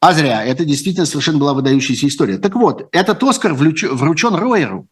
[0.00, 2.38] А зря, это действительно совершенно была выдающаяся история.
[2.38, 4.88] Так вот, этот Оскар вручен Ройеру,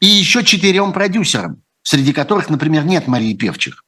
[0.00, 3.84] и еще четырем продюсерам, среди которых, например, нет Марии Певчих,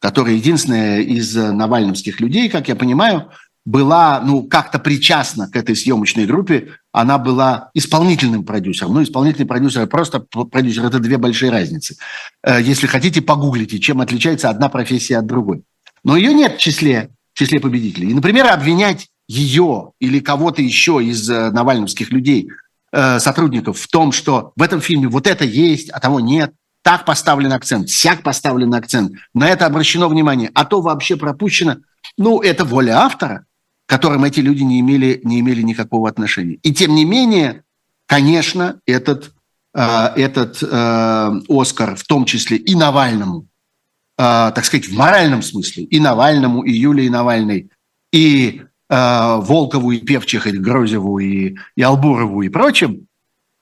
[0.00, 3.30] которая единственная из э, навальновских людей, как я понимаю,
[3.64, 8.94] была, ну, как-то причастна к этой съемочной группе, она была исполнительным продюсером.
[8.94, 11.96] Ну, исполнительный продюсер и просто продюсер– это две большие разницы.
[12.42, 15.62] Э, если хотите, погуглите, чем отличается одна профессия от другой.
[16.02, 18.10] Но ее нет в числе, в числе победителей.
[18.10, 22.48] И, например, обвинять ее или кого-то еще из э, навальновских людей
[22.96, 26.52] Э, сотрудников в том, что в этом фильме вот это есть, а того нет,
[26.84, 31.78] так поставлен акцент, сяк поставлен акцент, на это обращено внимание, а то вообще пропущено.
[32.16, 33.46] Ну, это воля автора,
[33.86, 36.54] к которым эти люди не имели, не имели никакого отношения.
[36.62, 37.64] И тем не менее,
[38.06, 39.32] конечно, этот,
[39.74, 45.84] э, этот э, Оскар, в том числе и Навальному, э, так сказать, в моральном смысле,
[45.84, 47.70] и Навальному, и Юлии Навальной,
[48.12, 53.06] и Э, Волкову и Певчих, и Грозеву, и, и Албурову, и прочим,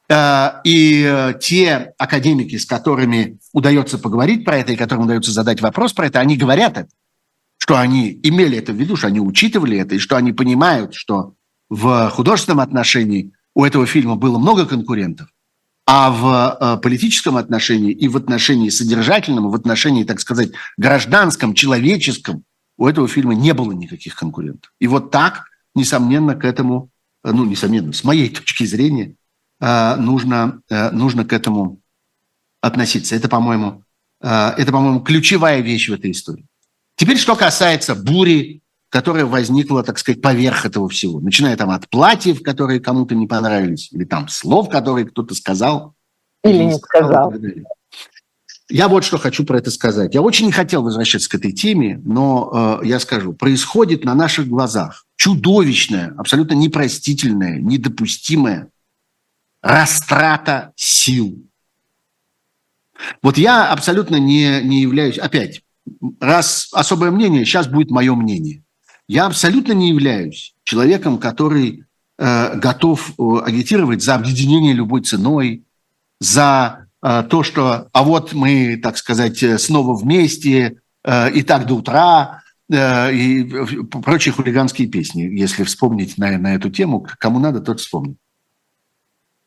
[0.08, 5.92] э, и те академики, с которыми удается поговорить про это, и которым удается задать вопрос
[5.92, 6.88] про это, они говорят это,
[7.62, 11.34] что они имели это в виду, что они учитывали это, и что они понимают, что
[11.70, 15.28] в художественном отношении у этого фильма было много конкурентов,
[15.86, 22.42] А в э, политическом отношении и в отношении содержательном, в отношении, так сказать, гражданском, человеческом
[22.78, 24.72] у этого фильма не было никаких конкурентов.
[24.80, 25.44] И вот так,
[25.76, 26.90] несомненно, к этому,
[27.22, 29.14] э, ну, несомненно, с моей точки зрения,
[29.60, 31.78] э, нужно, нужно к этому
[32.60, 33.14] относиться.
[33.14, 33.84] Это, по-моему,
[34.20, 36.48] это, по-моему, ключевая вещь в этой истории.
[36.96, 38.62] Теперь, что касается бури
[38.92, 41.18] которая возникла, так сказать, поверх этого всего.
[41.18, 45.94] Начиная там от платьев, которые кому-то не понравились, или там слов, которые кто-то сказал.
[46.44, 47.32] Или не сказал.
[48.68, 50.14] Я вот что хочу про это сказать.
[50.14, 54.46] Я очень не хотел возвращаться к этой теме, но э, я скажу, происходит на наших
[54.46, 58.68] глазах чудовищная, абсолютно непростительная, недопустимая
[59.62, 61.42] растрата сил.
[63.22, 65.62] Вот я абсолютно не, не являюсь, опять,
[66.20, 68.62] раз особое мнение, сейчас будет мое мнение.
[69.08, 71.84] Я абсолютно не являюсь человеком, который
[72.18, 75.64] э, готов э, агитировать за объединение любой ценой,
[76.20, 81.66] за э, то, что а вот мы, так сказать, э, снова вместе э, и так
[81.66, 83.44] до утра, э, и
[83.84, 88.16] прочие хулиганские песни, если вспомнить на, на эту тему, кому надо, тот вспомнит.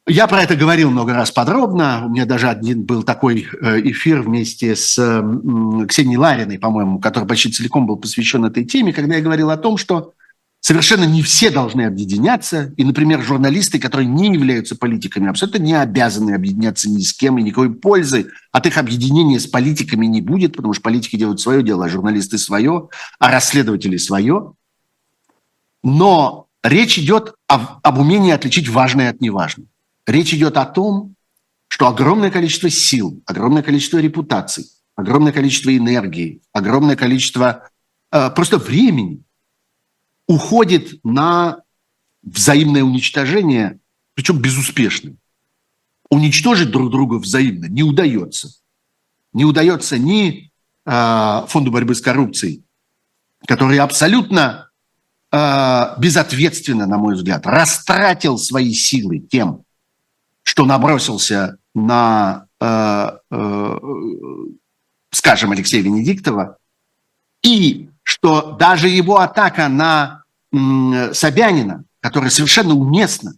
[0.08, 2.04] Я про это говорил много раз подробно.
[2.06, 4.96] У меня даже один был такой э, эфир вместе с
[5.88, 9.78] Ксенией Лариной, по-моему, который почти целиком был посвящен этой теме, когда я говорил о том,
[9.78, 10.14] что
[10.60, 12.72] совершенно не все должны объединяться.
[12.78, 17.44] И, например, журналисты, которые не являются политиками, абсолютно не обязаны объединяться ни с кем, и
[17.44, 21.86] никакой пользы от их объединения с политиками не будет, потому что политики делают свое дело,
[21.86, 24.54] а журналисты свое, а расследователи свое.
[25.84, 29.68] Но речь идет об, об умении отличить важное от неважного.
[30.06, 31.16] Речь идет о том,
[31.68, 37.70] что огромное количество сил, огромное количество репутаций, огромное количество энергии, огромное количество
[38.12, 39.24] э, просто времени
[40.28, 41.62] уходит на
[42.24, 43.80] взаимное уничтожение,
[44.14, 45.16] причем безуспешно.
[46.10, 48.50] Уничтожить друг друга взаимно не удается.
[49.34, 50.52] Не удается ни
[50.86, 52.64] э, Фонду борьбы с коррупцией,
[53.48, 54.70] который абсолютно
[55.32, 59.65] э, безответственно, на мой взгляд, растратил свои силы тем,
[60.46, 63.80] что набросился на, э, э,
[65.12, 66.58] скажем, Алексея Венедиктова,
[67.44, 70.24] и что даже его атака на
[70.54, 73.34] э, Собянина, которая совершенно уместна,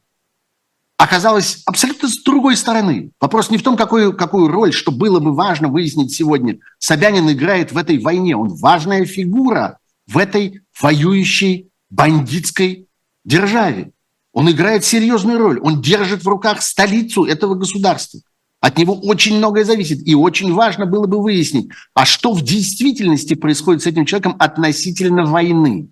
[0.98, 3.12] оказалась абсолютно с другой стороны.
[3.22, 6.60] Вопрос не в том, какую, какую роль, что было бы важно выяснить сегодня.
[6.78, 12.88] Собянин играет в этой войне, он важная фигура в этой воюющей бандитской
[13.24, 13.92] державе.
[14.38, 15.60] Он играет серьезную роль.
[15.62, 18.20] Он держит в руках столицу этого государства.
[18.60, 20.08] От него очень многое зависит.
[20.08, 25.26] И очень важно было бы выяснить, а что в действительности происходит с этим человеком относительно
[25.26, 25.90] войны.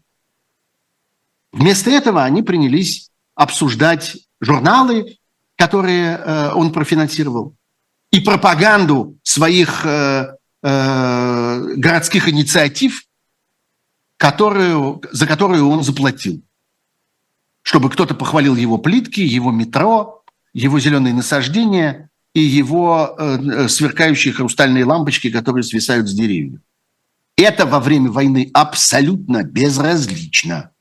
[1.54, 5.18] Вместо этого они принялись обсуждать журналы,
[5.56, 7.56] которые э, он профинансировал,
[8.12, 13.06] и пропаганду своих э, э, городских инициатив,
[14.18, 16.45] которую, за которую он заплатил
[17.66, 24.36] чтобы кто-то похвалил его плитки, его метро, его зеленые насаждения и его э, э, сверкающие
[24.36, 26.60] хрустальные лампочки, которые свисают с деревьев.
[27.36, 30.74] Это во время войны абсолютно безразлично.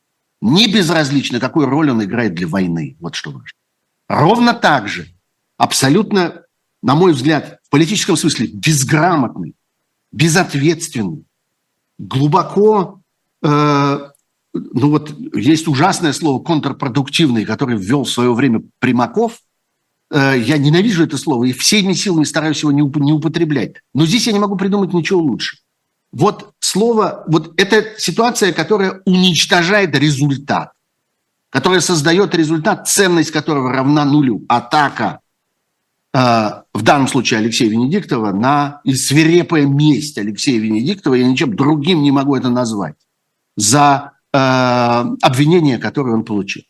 [0.43, 2.99] Не безразлично, какую роль он играет для войны.
[3.01, 3.59] Вот что важно.
[4.07, 5.09] Ровно так же,
[5.57, 6.43] абсолютно,
[6.83, 9.55] на мой взгляд, в политическом смысле безграмотный,
[10.13, 11.25] безответственный,
[11.97, 13.01] глубоко
[13.43, 14.11] э,
[14.55, 19.41] ну вот есть ужасное слово контрпродуктивный, который ввел в свое время Примаков.
[20.11, 23.77] Э, я ненавижу это слово и всеми силами стараюсь его не употреблять.
[23.93, 25.59] Но здесь я не могу придумать ничего лучше.
[26.13, 30.71] Вот слово, вот это ситуация, которая уничтожает результат,
[31.51, 34.45] которая создает результат, ценность которого равна нулю.
[34.49, 35.19] Атака,
[36.13, 36.19] э,
[36.73, 42.13] в данном случае Алексея Венедиктова, на и свирепая месть Алексея Венедиктова, я ничем другим не
[42.13, 42.95] могу это назвать,
[43.57, 46.63] за обвинения, которые он получил.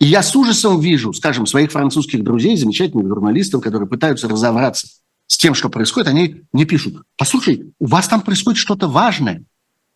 [0.00, 4.88] И я с ужасом вижу, скажем, своих французских друзей, замечательных журналистов, которые пытаются разобраться
[5.26, 9.44] с тем, что происходит, они мне пишут, послушай, у вас там происходит что-то важное,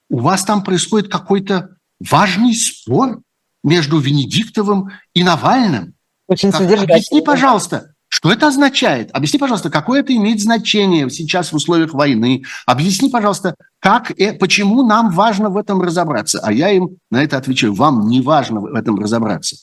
[0.09, 3.21] у вас там происходит какой-то важный спор
[3.65, 5.95] между Венедиктовым и Навальным.
[6.29, 6.95] Очень содержательно.
[6.95, 9.11] Объясни, пожалуйста, что это означает?
[9.13, 12.43] Объясни, пожалуйста, какое это имеет значение сейчас в условиях войны?
[12.67, 16.41] Объясни, пожалуйста, как, э, почему нам важно в этом разобраться?
[16.43, 19.57] А я им на это отвечаю, вам не важно в этом разобраться.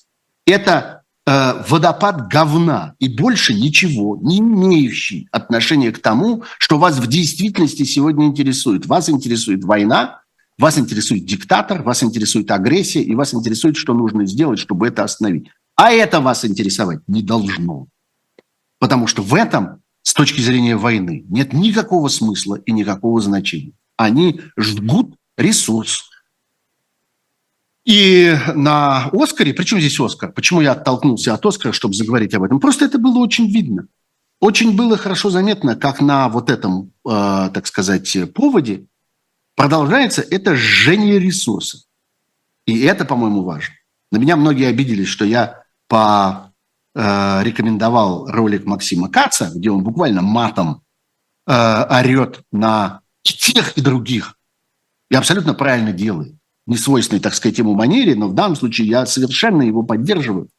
[0.45, 7.07] Это э, водопад говна и больше ничего, не имеющий отношения к тому, что вас в
[7.07, 8.85] действительности сегодня интересует.
[8.85, 10.21] Вас интересует война,
[10.59, 15.49] вас интересует диктатор, вас интересует агрессия, и вас интересует, что нужно сделать, чтобы это остановить.
[15.75, 17.87] А это вас интересовать не должно.
[18.86, 23.71] Потому что в этом, с точки зрения войны, нет никакого смысла и никакого значения.
[23.97, 26.07] Они жгут ресурс.
[27.83, 30.31] И на Оскаре, причем здесь Оскар?
[30.31, 32.59] Почему я оттолкнулся от Оскара, чтобы заговорить об этом?
[32.59, 33.88] Просто это было очень видно.
[34.39, 38.86] Очень было хорошо заметно, как на вот этом, э, так сказать, поводе
[39.55, 41.81] продолжается это жжение ресурсов.
[42.67, 43.73] И это, по-моему, важно.
[44.11, 46.53] На меня многие обиделись, что я по
[46.95, 50.81] э, рекомендовал ролик Максима Каца, где он буквально матом
[51.47, 54.37] э, орет на тех и других.
[55.09, 56.35] И абсолютно правильно делает.
[56.65, 60.49] Не свойственной, так сказать, ему манере, но в данном случае я совершенно его поддерживаю.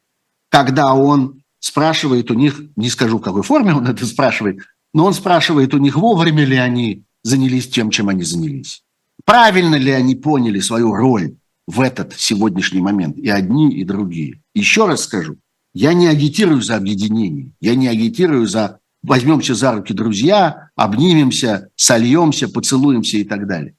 [0.51, 4.61] Когда он спрашивает у них, не скажу, в какой форме он это спрашивает,
[4.95, 8.85] но он спрашивает у них, вовремя ли они занялись тем, чем они занялись.
[9.25, 14.41] Правильно ли они поняли свою роль в этот сегодняшний момент, и одни, и другие.
[14.55, 15.37] Еще раз скажу,
[15.77, 22.49] я не агитирую за объединение, я не агитирую за возьмемся за руки друзья, обнимемся, сольемся,
[22.49, 23.75] поцелуемся и так далее.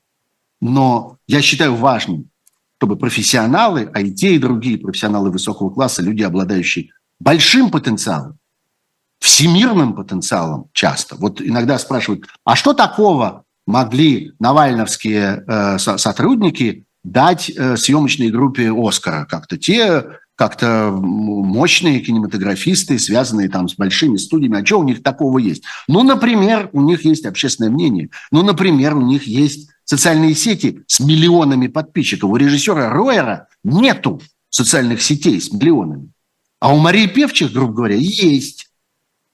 [0.61, 2.29] Но я считаю важным,
[2.77, 8.37] чтобы профессионалы, а и те, и другие профессионалы высокого класса, люди, обладающие большим потенциалом,
[9.19, 11.15] всемирным потенциалом часто.
[11.15, 19.25] Вот иногда спрашивают, а что такого могли навальновские э, сотрудники дать э, съемочной группе Оскара.
[19.25, 20.05] Как-то те
[20.37, 24.61] как-то мощные кинематографисты, связанные там с большими студиями.
[24.61, 25.63] А что у них такого есть?
[25.87, 28.09] Ну, например, у них есть общественное мнение.
[28.31, 32.29] Ну, например, у них есть социальные сети с миллионами подписчиков.
[32.29, 36.11] У режиссера Ройера нету социальных сетей с миллионами.
[36.59, 38.69] А у Марии Певчих, грубо говоря, есть.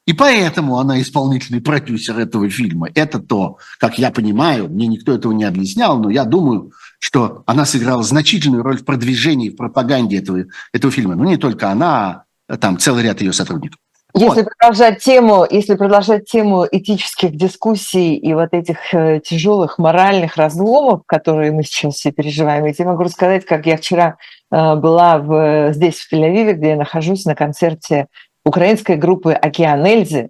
[0.05, 2.89] И поэтому она исполнительный продюсер этого фильма.
[2.95, 6.71] Это то, как я понимаю, мне никто этого не объяснял, но я думаю,
[7.03, 11.15] что она сыграла значительную роль в продвижении, в пропаганде этого, этого фильма.
[11.15, 13.77] Ну, не только она, а там целый ряд ее сотрудников.
[14.15, 14.49] Если вот.
[14.57, 21.51] продолжать тему, если продолжать тему этических дискуссий и вот этих э, тяжелых моральных разломов, которые
[21.51, 24.15] мы сейчас все переживаем, я тебе могу рассказать, как я вчера
[24.49, 28.07] э, была в, здесь, в Тель-Авиве, где я нахожусь на концерте
[28.45, 30.29] украинской группы «Океан Эльзы»,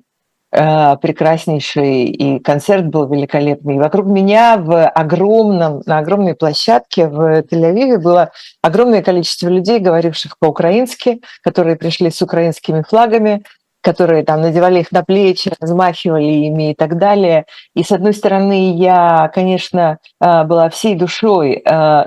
[0.54, 3.76] прекраснейший, и концерт был великолепный.
[3.76, 8.32] И вокруг меня в огромном, на огромной площадке в Тель-Авиве было
[8.62, 13.44] огромное количество людей, говоривших по-украински, которые пришли с украинскими флагами,
[13.82, 17.46] которые там надевали их на плечи, размахивали ими и так далее.
[17.76, 21.62] И с одной стороны, я, конечно, э, была всей душой э,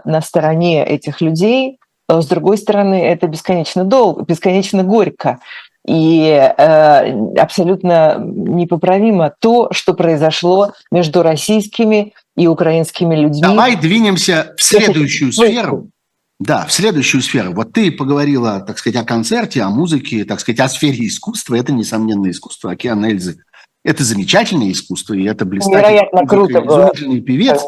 [0.05, 1.79] на стороне этих людей,
[2.09, 5.41] с другой стороны, это бесконечно долго, бесконечно горько,
[5.87, 13.41] и э, абсолютно непоправимо то, что произошло между российскими и украинскими людьми.
[13.41, 15.91] Давай двинемся в следующую сферу.
[16.39, 17.53] Да, в следующую сферу.
[17.53, 21.55] Вот ты поговорила, так сказать, о концерте, о музыке, так сказать, о сфере искусства.
[21.55, 22.73] Это, несомненно, искусство.
[22.73, 23.39] Океан Эльзы–
[23.85, 26.91] это замечательное искусство, и это блистательный круто было.
[26.95, 27.63] певец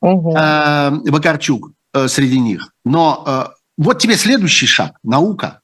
[0.00, 0.32] угу.
[0.34, 2.72] э, Вакарчук э, среди них.
[2.84, 3.44] Но э,
[3.76, 5.60] вот тебе следующий шаг– наука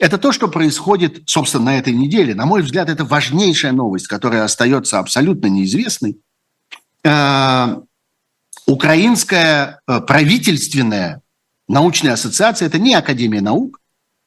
[0.00, 2.34] это то, что происходит, собственно, на этой неделе.
[2.34, 6.16] На мой взгляд, это важнейшая новость, которая остается абсолютно неизвестной.
[7.04, 7.76] Э,
[8.66, 11.20] украинская э, правительственная
[11.68, 13.78] научная ассоциация– это не Академия наук,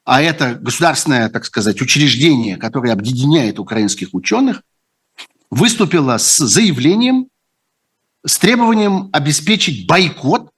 [0.04, 4.62] а это государственное, так сказать, учреждение, которое объединяет украинских ученых,
[5.50, 7.26] выступила с заявлением,
[8.24, 10.50] с требованием обеспечить бойкот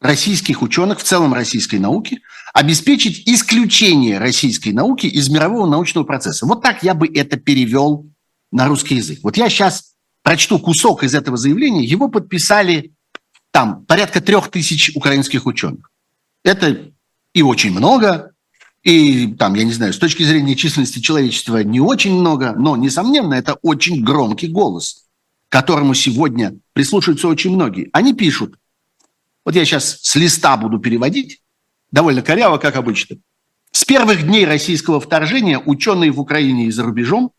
[0.00, 2.20] российских ученых, в целом российской науки,
[2.54, 6.46] обеспечить исключение российской науки из мирового научного процесса.
[6.46, 8.06] Вот так я бы это перевел
[8.52, 9.20] на русский язык.
[9.22, 11.84] Вот я сейчас прочту кусок из этого заявления.
[11.84, 12.92] Его подписали
[13.50, 15.90] там порядка трех тысяч украинских ученых.
[16.44, 16.92] Это
[17.34, 18.32] и очень много,
[18.82, 23.34] и там, я не знаю, с точки зрения численности человечества не очень много, но, несомненно,
[23.34, 25.06] это очень громкий голос,
[25.48, 27.90] которому сегодня прислушиваются очень многие.
[27.92, 28.54] Они пишут,
[29.48, 31.40] вот я сейчас с листа буду переводить,
[31.90, 33.16] довольно коряво, как обычно.
[33.72, 37.30] С первых дней российского вторжения ученые в Украине и за рубежом,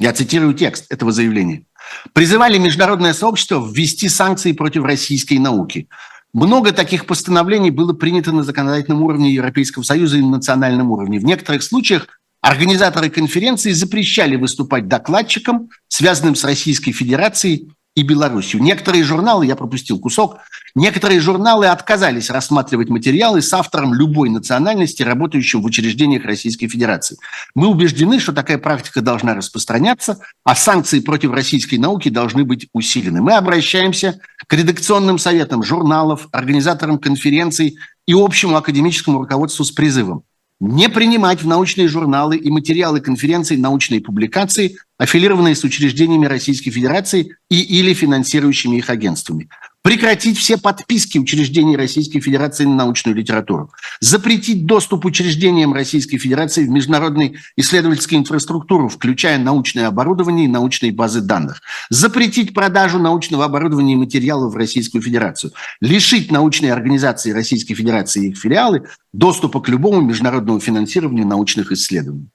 [0.00, 1.66] я цитирую текст этого заявления,
[2.14, 5.88] призывали международное сообщество ввести санкции против российской науки.
[6.32, 11.20] Много таких постановлений было принято на законодательном уровне Европейского Союза и на национальном уровне.
[11.20, 12.08] В некоторых случаях
[12.40, 18.62] организаторы конференции запрещали выступать докладчикам, связанным с Российской Федерацией и Белоруссию.
[18.62, 20.38] Некоторые журналы, я пропустил кусок,
[20.74, 27.16] некоторые журналы отказались рассматривать материалы с автором любой национальности, работающим в учреждениях Российской Федерации.
[27.54, 33.20] Мы убеждены, что такая практика должна распространяться, а санкции против российской науки должны быть усилены.
[33.20, 37.76] Мы обращаемся к редакционным советам журналов, организаторам конференций
[38.06, 40.24] и общему академическому руководству с призывом
[40.60, 47.36] не принимать в научные журналы и материалы конференций научные публикации, аффилированные с учреждениями Российской Федерации
[47.48, 49.48] и или финансирующими их агентствами
[49.82, 56.68] прекратить все подписки учреждений Российской Федерации на научную литературу, запретить доступ учреждениям Российской Федерации в
[56.68, 63.96] международную исследовательскую инфраструктуру, включая научное оборудование и научные базы данных, запретить продажу научного оборудования и
[63.96, 70.02] материалов в Российскую Федерацию, лишить научные организации Российской Федерации и их филиалы доступа к любому
[70.02, 72.28] международному финансированию научных исследований.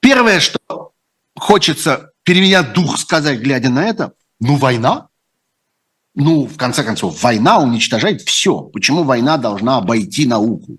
[0.00, 0.92] Первое, что
[1.36, 5.08] хочется переменять дух сказать, глядя на это, ну, война–
[6.16, 8.62] ну, в конце концов, война уничтожает все.
[8.62, 10.78] Почему война должна обойти науку?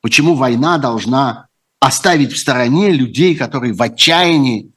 [0.00, 1.48] Почему война должна
[1.80, 4.70] оставить в стороне людей, которые в отчаянии,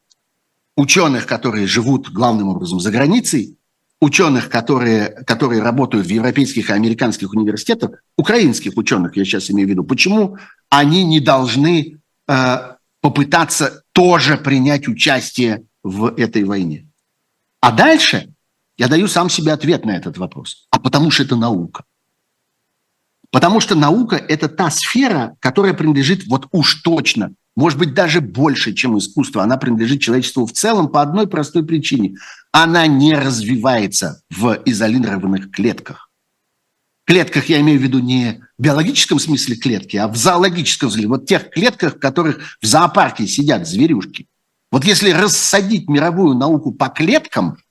[0.75, 3.57] ученых, которые живут главным образом за границей,
[4.01, 9.71] ученых, которые, которые работают в европейских и американских университетах, украинских ученых, я сейчас имею в
[9.71, 10.37] виду, почему
[10.69, 12.57] они не должны э,
[13.01, 16.87] попытаться тоже принять участие в этой войне?
[17.61, 18.33] А дальше
[18.79, 20.65] я даю сам себе ответ на этот вопрос.
[20.71, 21.83] А потому что это наука.
[23.29, 28.73] Потому что наука– это та сфера, которая принадлежит вот уж точно, может быть, даже больше,
[28.73, 29.43] чем искусство.
[29.43, 32.15] Она принадлежит человечеству в целом по одной простой причине.
[32.53, 36.09] Она не развивается в изолированных клетках.
[37.05, 41.09] Клетках я имею в виду не в биологическом смысле клетки, а в зоологическом смысле.
[41.09, 44.27] Вот тех клетках, в которых в зоопарке сидят зверюшки.
[44.71, 47.57] Вот если рассадить мировую науку по клеткам–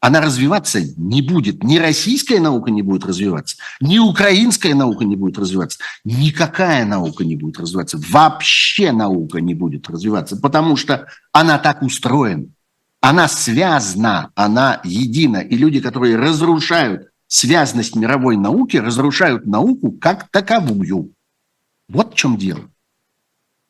[0.00, 1.62] она развиваться не будет.
[1.62, 7.36] Ни российская наука не будет развиваться, ни украинская наука не будет развиваться, никакая наука не
[7.36, 8.00] будет развиваться.
[8.08, 12.46] Вообще наука не будет развиваться, потому что она так устроена.
[13.02, 15.38] Она связана, она едина.
[15.38, 21.12] И люди, которые разрушают связность мировой науки, разрушают науку как таковую.
[21.88, 22.68] Вот в чем дело.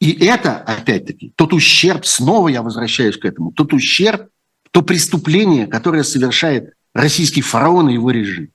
[0.00, 4.30] И это, опять-таки, тот ущерб, снова я возвращаюсь к этому, тот ущерб,
[4.70, 8.50] то преступление, которое совершает российский фараон и его режим.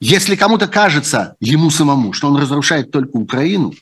[0.00, 3.72] Если кому-то кажется, ему самому, что он разрушает только Украину,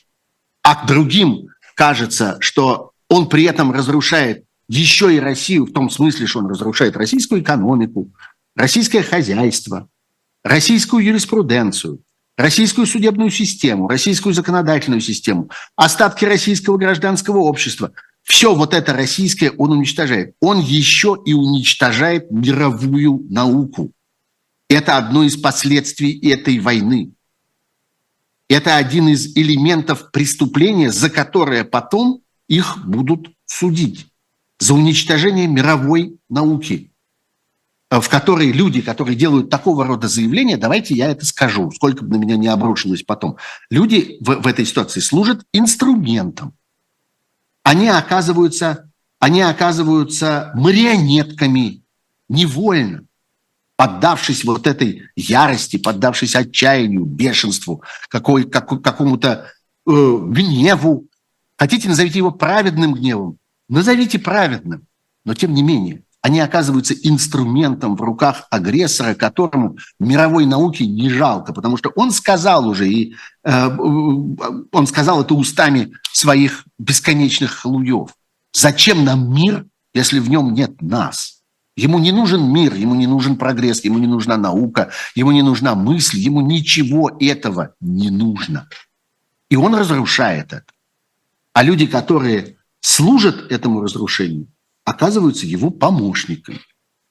[0.63, 6.39] а другим кажется, что он при этом разрушает еще и Россию в том смысле, что
[6.39, 8.11] он разрушает российскую экономику,
[8.55, 9.89] российское хозяйство,
[10.43, 11.99] российскую юриспруденцию,
[12.37, 17.91] российскую судебную систему, российскую законодательную систему, остатки российского гражданского общества–
[18.23, 20.35] все вот это российское он уничтожает.
[20.39, 23.91] Он еще и уничтожает мировую науку.
[24.69, 27.13] Это одно из последствий этой войны.
[28.47, 34.07] Это один из элементов преступления, за которое потом их будут судить.
[34.59, 36.91] За уничтожение мировой науки,
[37.89, 42.21] в которой люди, которые делают такого рода заявления, давайте я это скажу, сколько бы на
[42.21, 43.37] меня не обрушилось потом,
[43.69, 46.53] люди в, в этой ситуации служат инструментом
[47.63, 48.89] они оказываются,
[49.19, 51.83] они оказываются марионетками
[52.27, 53.05] невольно,
[53.75, 59.51] поддавшись вот этой ярости, поддавшись отчаянию, бешенству, какой, как, какому-то
[59.87, 61.07] э, гневу.
[61.57, 63.37] Хотите, назовите его праведным гневом?
[63.69, 64.87] Назовите праведным.
[65.25, 71.51] Но тем не менее, они оказываются инструментом в руках агрессора, которому мировой науке не жалко,
[71.51, 78.09] потому что он сказал уже, и э, он сказал это устами своих бесконечных халуев.
[78.53, 81.41] Зачем нам мир, если в нем нет нас?
[81.75, 85.73] Ему не нужен мир, ему не нужен прогресс, ему не нужна наука, ему не нужна
[85.73, 88.67] мысль, ему ничего этого не нужно.
[89.49, 90.65] И он разрушает это.
[91.53, 94.47] А люди, которые служат этому разрушению,
[94.85, 96.59] оказываются его помощниками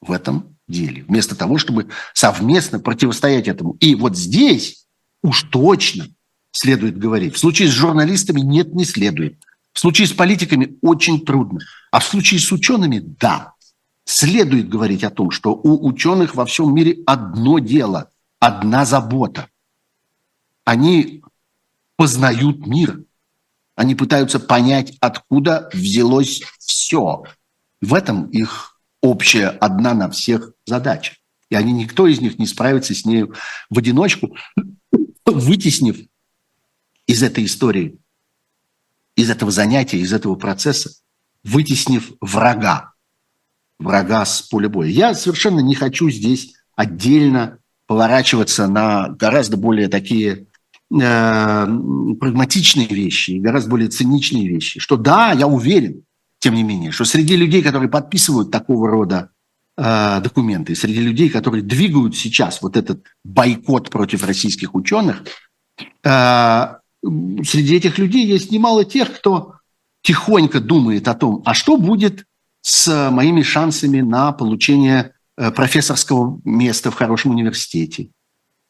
[0.01, 3.73] в этом деле, вместо того, чтобы совместно противостоять этому.
[3.81, 4.87] И вот здесь
[5.23, 6.09] уж точно
[6.53, 7.35] следует говорить.
[7.35, 9.39] В случае с журналистами нет, не следует.
[9.73, 11.61] В случае с политиками очень трудно.
[11.91, 13.55] А в случае с учеными– да.
[14.05, 18.11] Следует говорить о том, что у ученых во всем мире одно дело,
[18.41, 19.49] одна забота.
[20.65, 21.23] Они
[21.97, 23.05] познают мир.
[23.77, 27.25] Они пытаются понять, откуда взялось все.
[27.81, 31.15] В этом их общая одна на всех задача.
[31.49, 34.37] И они, никто из них не справится с ней в одиночку,
[35.27, 35.99] вытеснив
[37.07, 37.99] из этой истории,
[39.17, 40.91] из этого занятия, из этого процесса,
[41.43, 42.93] вытеснив врага,
[43.79, 44.89] врага с поля боя.
[44.89, 50.47] Я совершенно не хочу здесь отдельно поворачиваться на гораздо более такие
[50.93, 51.67] э,
[52.21, 56.05] прагматичные вещи, гораздо более циничные вещи, что да, я уверен,
[56.41, 59.31] тем не менее, что среди людей, которые подписывают такого рода
[59.77, 65.23] э, документы, среди людей, которые двигают сейчас вот этот бойкот против российских ученых,
[66.03, 66.67] э,
[67.03, 69.55] среди этих людей есть немало тех, кто
[70.03, 72.25] тихонько думает о том, а что будет
[72.63, 78.09] с моими шансами на получение э, профессорского места в хорошем университете?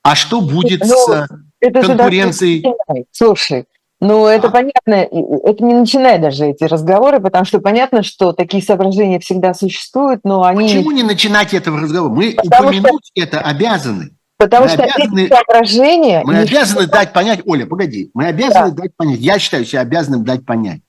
[0.02, 1.28] А что будет ну, с
[1.60, 2.64] конкуренцией?
[3.12, 3.66] Слушай,
[4.00, 4.50] ну, это а?
[4.50, 10.22] понятно, это не начинай даже эти разговоры, потому что понятно, что такие соображения всегда существуют,
[10.24, 10.68] но они...
[10.68, 12.10] Почему не начинать этого разговора?
[12.10, 13.22] Мы потому упомянуть что...
[13.22, 14.10] это обязаны.
[14.38, 16.22] Потому мы что обязаны, эти соображения...
[16.24, 18.82] Мы обязаны дать понять, Оля, погоди, мы обязаны да.
[18.82, 20.80] дать понять, я считаю себя обязанным дать понять,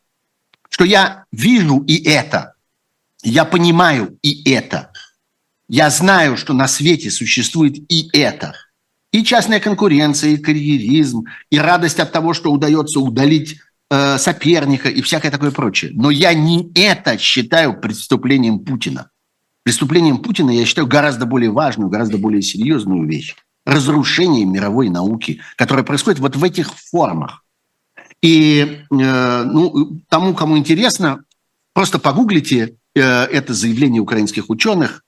[0.69, 2.53] что я вижу и это,
[3.23, 4.89] я понимаю и это,
[5.67, 8.53] я знаю, что на свете существует и это–
[9.11, 13.59] и частная конкуренция, и карьеризм, и радость от того, что удается удалить
[13.89, 15.91] э, соперника и всякое такое прочее.
[15.93, 19.09] Но я не это считаю преступлением Путина.
[19.63, 23.35] Преступлением Путина я считаю гораздо более важную, гораздо более серьезную вещь.
[23.65, 27.43] Разрушение мировой науки, которое происходит вот в этих формах.
[28.21, 31.23] И э, ну, тому, кому интересно,
[31.73, 35.03] просто погуглите э, это заявление украинских ученых,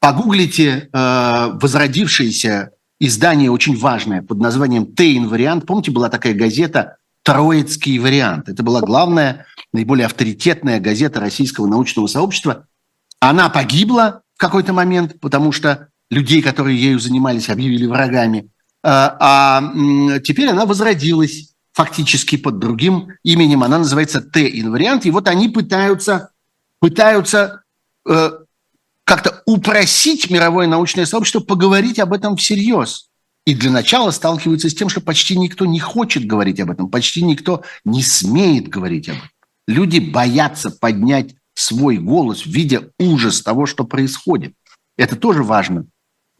[0.00, 5.66] погуглите э, возродившиеся издание очень важное под названием «Тейн-вариант».
[5.66, 8.48] Помните, была такая газета «Троицкий вариант».
[8.48, 12.66] Это была главная, наиболее авторитетная газета российского научного сообщества.
[13.20, 18.50] Она погибла в какой-то момент, потому что людей, которые ею занимались, объявили врагами.
[18.82, 23.62] А, а теперь она возродилась фактически под другим именем.
[23.62, 25.06] Она называется Т-инвариант.
[25.06, 26.30] И вот они пытаются,
[26.80, 27.62] пытаются
[28.08, 28.30] э,
[29.08, 33.08] как-то упросить мировое научное сообщество поговорить об этом всерьез.
[33.46, 37.22] И для начала сталкиваются с тем, что почти никто не хочет говорить об этом, почти
[37.22, 39.30] никто не смеет говорить об этом.
[39.66, 44.52] Люди боятся поднять свой голос, видя ужас того, что происходит.
[44.98, 45.86] Это тоже важно,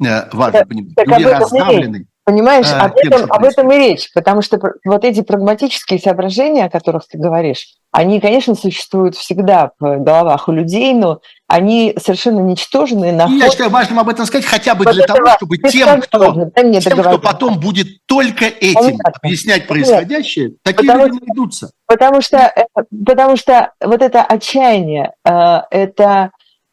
[0.04, 0.92] э, важно понимать.
[1.06, 2.06] Люди раздавлены.
[2.24, 6.70] Понимаешь, а, об, этом, об этом и речь, потому что вот эти прагматические соображения, о
[6.70, 13.10] которых ты говоришь, они, конечно, существуют всегда в головах у людей, но они совершенно ничтожны.
[13.10, 16.50] На Я считаю важным об этом сказать, хотя бы вот для того, чтобы тем, кто,
[16.54, 19.12] тем кто потом будет только этим Понятно.
[19.22, 20.58] объяснять происходящее, Нет.
[20.62, 21.70] такие потому, люди найдутся.
[21.86, 22.66] Потому что, э,
[23.04, 26.30] потому что вот это отчаяние, э, это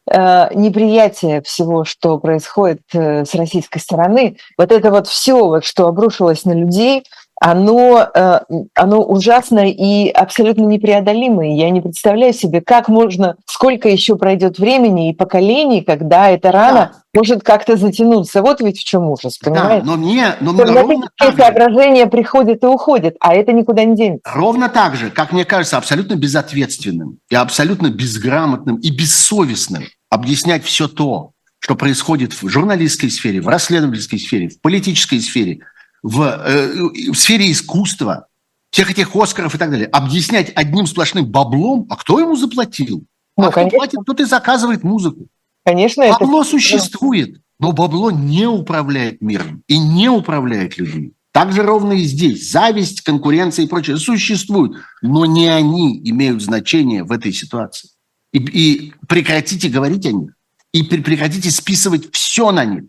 [0.08, 6.44] Э, неприятие всего, что происходит с российской стороны, вот это вот все, вот, что обрушилось
[6.44, 7.02] на людей,
[7.40, 8.40] оно, э,
[8.74, 11.54] оно ужасно и абсолютно непреодолимое.
[11.54, 16.92] Я не представляю себе, как можно, сколько еще пройдет времени и поколений, когда эта рана
[16.94, 17.02] да.
[17.14, 18.40] может как-то затянуться.
[18.40, 19.84] Вот ведь в чем ужас, понимаете?
[19.84, 23.96] Да, но мне, но мне ровно так соображения приходят и уходят, а это никуда не
[23.96, 24.22] денется.
[24.24, 30.88] Ровно так же, как мне кажется, абсолютно безответственным и абсолютно безграмотным и бессовестным объяснять все
[30.88, 35.60] то, что происходит в журналистской сфере, в расследовательской сфере, в политической сфере,
[36.06, 38.28] в, э, в сфере искусства,
[38.70, 43.04] всех этих Оскаров и так далее, объяснять одним сплошным баблом, а кто ему заплатил?
[43.36, 43.70] Ну, а конечно.
[43.70, 45.26] кто платит, кто-то заказывает музыку.
[45.64, 46.50] Конечно, бабло это...
[46.50, 51.12] существует, но бабло не управляет миром и не управляет людьми.
[51.32, 52.50] Так же ровно и здесь.
[52.50, 57.90] Зависть, конкуренция и прочее существуют, но не они имеют значение в этой ситуации
[58.32, 60.30] и, и прекратите говорить о них,
[60.72, 62.84] и прекратите списывать все на них.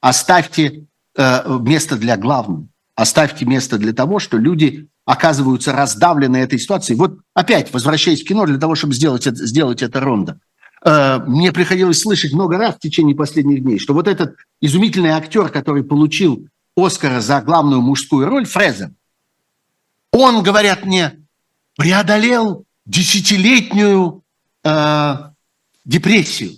[0.00, 0.86] Оставьте
[1.16, 6.98] э, место для главного, оставьте место для того, что люди оказываются раздавлены этой ситуацией.
[6.98, 10.40] Вот опять, возвращаясь в кино, для того, чтобы сделать это, сделать это ронда.
[10.84, 15.48] Э, мне приходилось слышать много раз в течение последних дней, что вот этот изумительный актер,
[15.48, 18.90] который получил Оскара за главную мужскую роль, Фрезер,
[20.12, 21.24] он, говорят мне,
[21.76, 24.22] преодолел десятилетнюю
[24.62, 25.14] э,
[25.84, 26.52] депрессию.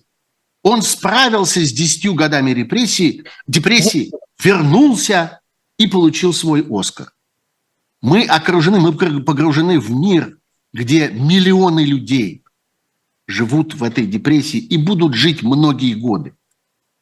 [0.63, 4.11] Он справился с десятью годами репрессии, депрессии,
[4.43, 5.41] вернулся
[5.79, 7.13] и получил свой Оскар.
[8.03, 10.39] Мы окружены, мы погружены в мир,
[10.73, 12.43] где миллионы людей
[13.27, 16.35] живут в этой депрессии и будут жить многие годы.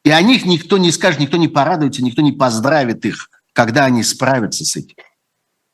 [0.03, 4.03] И о них никто не скажет, никто не порадуется, никто не поздравит их, когда они
[4.03, 4.95] справятся с этим.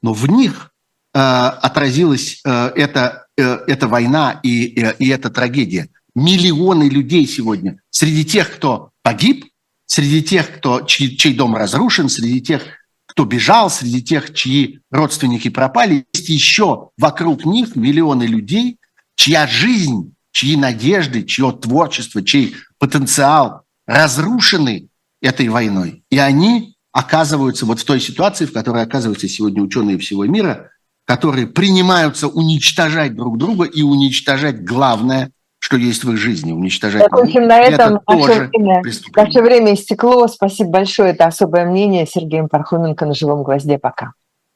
[0.02, 0.74] Но в них
[1.14, 5.90] э, отразилась э, эта Э, эта война и, э, и эта трагедия.
[6.14, 9.46] Миллионы людей сегодня среди тех, кто погиб,
[9.92, 12.64] среди тех, кто, чей, чей дом разрушен, среди тех,
[13.08, 18.78] кто бежал, среди тех, чьи родственники пропали, есть еще вокруг них миллионы людей,
[19.16, 24.88] чья жизнь, чьи надежды, чье творчество, чей потенциал разрушены
[25.22, 26.06] этой войной.
[26.10, 30.72] И они оказываются вот в той ситуации, в которой оказываются сегодня ученые всего мира,
[31.04, 35.32] которые принимаются уничтожать друг друга и уничтожать главное,
[35.72, 37.02] что есть в их жизни, уничтожать.
[37.02, 38.02] Закончим на этом.
[38.06, 38.82] Это наше, время,
[39.16, 40.28] наше время истекло.
[40.28, 41.12] Спасибо большое.
[41.12, 43.78] Это особое мнение Сергеем Пархоменко на «Живом гвозде».
[43.78, 44.12] Пока.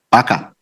[0.10, 0.55] Пока.